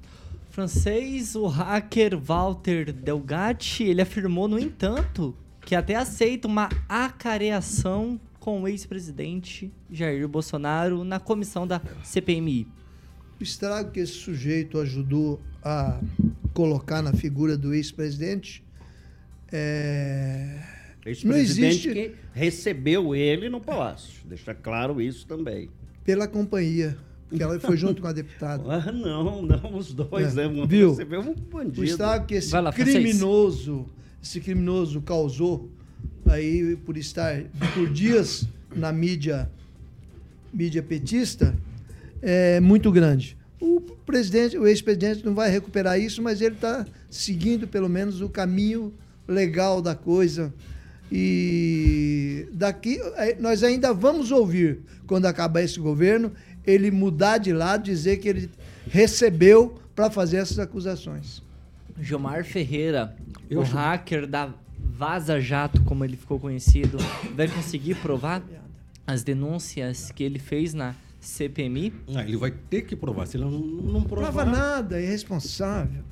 [0.50, 8.62] Francês, o hacker Walter Delgatti, ele afirmou, no entanto, que até aceita uma acareação com
[8.62, 12.66] o ex-presidente Jair Bolsonaro na comissão da CPMI.
[13.38, 16.00] O estrago que esse sujeito ajudou a
[16.54, 18.64] colocar na figura do ex-presidente
[19.52, 20.58] é...
[21.24, 24.20] Não existe que recebeu ele no palácio.
[24.24, 25.70] Deixa claro isso também.
[26.04, 26.96] pela companhia,
[27.28, 28.62] porque ela foi junto com a deputada.
[28.66, 30.66] Ah, não, não, os dois, É, né?
[30.66, 30.90] Viu?
[30.90, 31.80] Recebeu um bandido.
[31.80, 33.86] O estrago que esse lá, criminoso,
[34.20, 35.70] esse criminoso causou
[36.24, 39.48] aí por estar por dias na mídia,
[40.52, 41.54] mídia petista,
[42.20, 43.36] é muito grande.
[43.60, 48.28] O presidente, o ex-presidente não vai recuperar isso, mas ele está seguindo pelo menos o
[48.28, 48.92] caminho
[49.28, 50.52] legal da coisa.
[51.40, 56.32] E daqui eh, nós ainda vamos ouvir, quando acabar esse governo,
[56.66, 58.50] ele mudar de lado, dizer que ele
[58.88, 61.42] recebeu para fazer essas acusações.
[62.00, 63.16] Gilmar Ferreira,
[63.48, 66.98] Eu o acho- hacker da Vaza Jato, como ele ficou conhecido,
[67.34, 68.42] vai conseguir provar
[69.06, 71.92] as denúncias que ele fez na CPMI?
[72.14, 73.26] Ah, ele vai ter que provar.
[73.26, 74.32] Se ele não, não provar.
[74.32, 76.02] Prova nada, é irresponsável.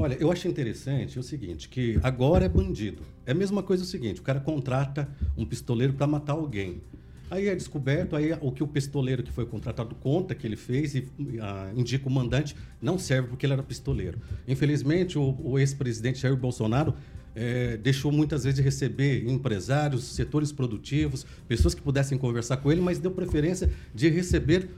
[0.00, 3.02] Olha, eu acho interessante o seguinte, que agora é bandido.
[3.26, 6.80] É a mesma coisa o seguinte, o cara contrata um pistoleiro para matar alguém.
[7.28, 10.94] Aí é descoberto, aí o que o pistoleiro que foi contratado conta que ele fez
[10.94, 11.08] e
[11.42, 14.20] ah, indica o mandante não serve porque ele era pistoleiro.
[14.46, 16.94] Infelizmente, o, o ex-presidente Jair Bolsonaro
[17.34, 22.80] eh, deixou muitas vezes de receber empresários, setores produtivos, pessoas que pudessem conversar com ele,
[22.80, 24.70] mas deu preferência de receber,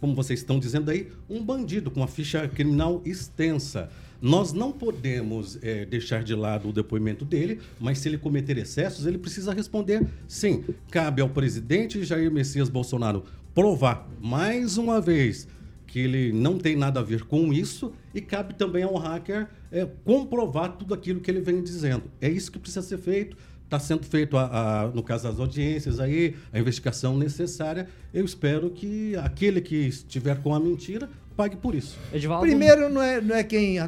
[0.00, 3.88] como vocês estão dizendo aí, um bandido com uma ficha criminal extensa.
[4.20, 9.06] Nós não podemos eh, deixar de lado o depoimento dele, mas se ele cometer excessos,
[9.06, 10.64] ele precisa responder sim.
[10.90, 15.46] Cabe ao presidente Jair Messias Bolsonaro provar mais uma vez
[15.86, 19.86] que ele não tem nada a ver com isso e cabe também ao hacker eh,
[20.04, 22.04] comprovar tudo aquilo que ele vem dizendo.
[22.20, 23.36] É isso que precisa ser feito.
[23.64, 27.86] Está sendo feito, a, a- no caso das audiências, aí, a investigação necessária.
[28.14, 31.96] Eu espero que aquele que estiver com a mentira pague por isso.
[32.12, 32.46] Edivaldo?
[32.46, 33.78] Primeiro, não é, não é quem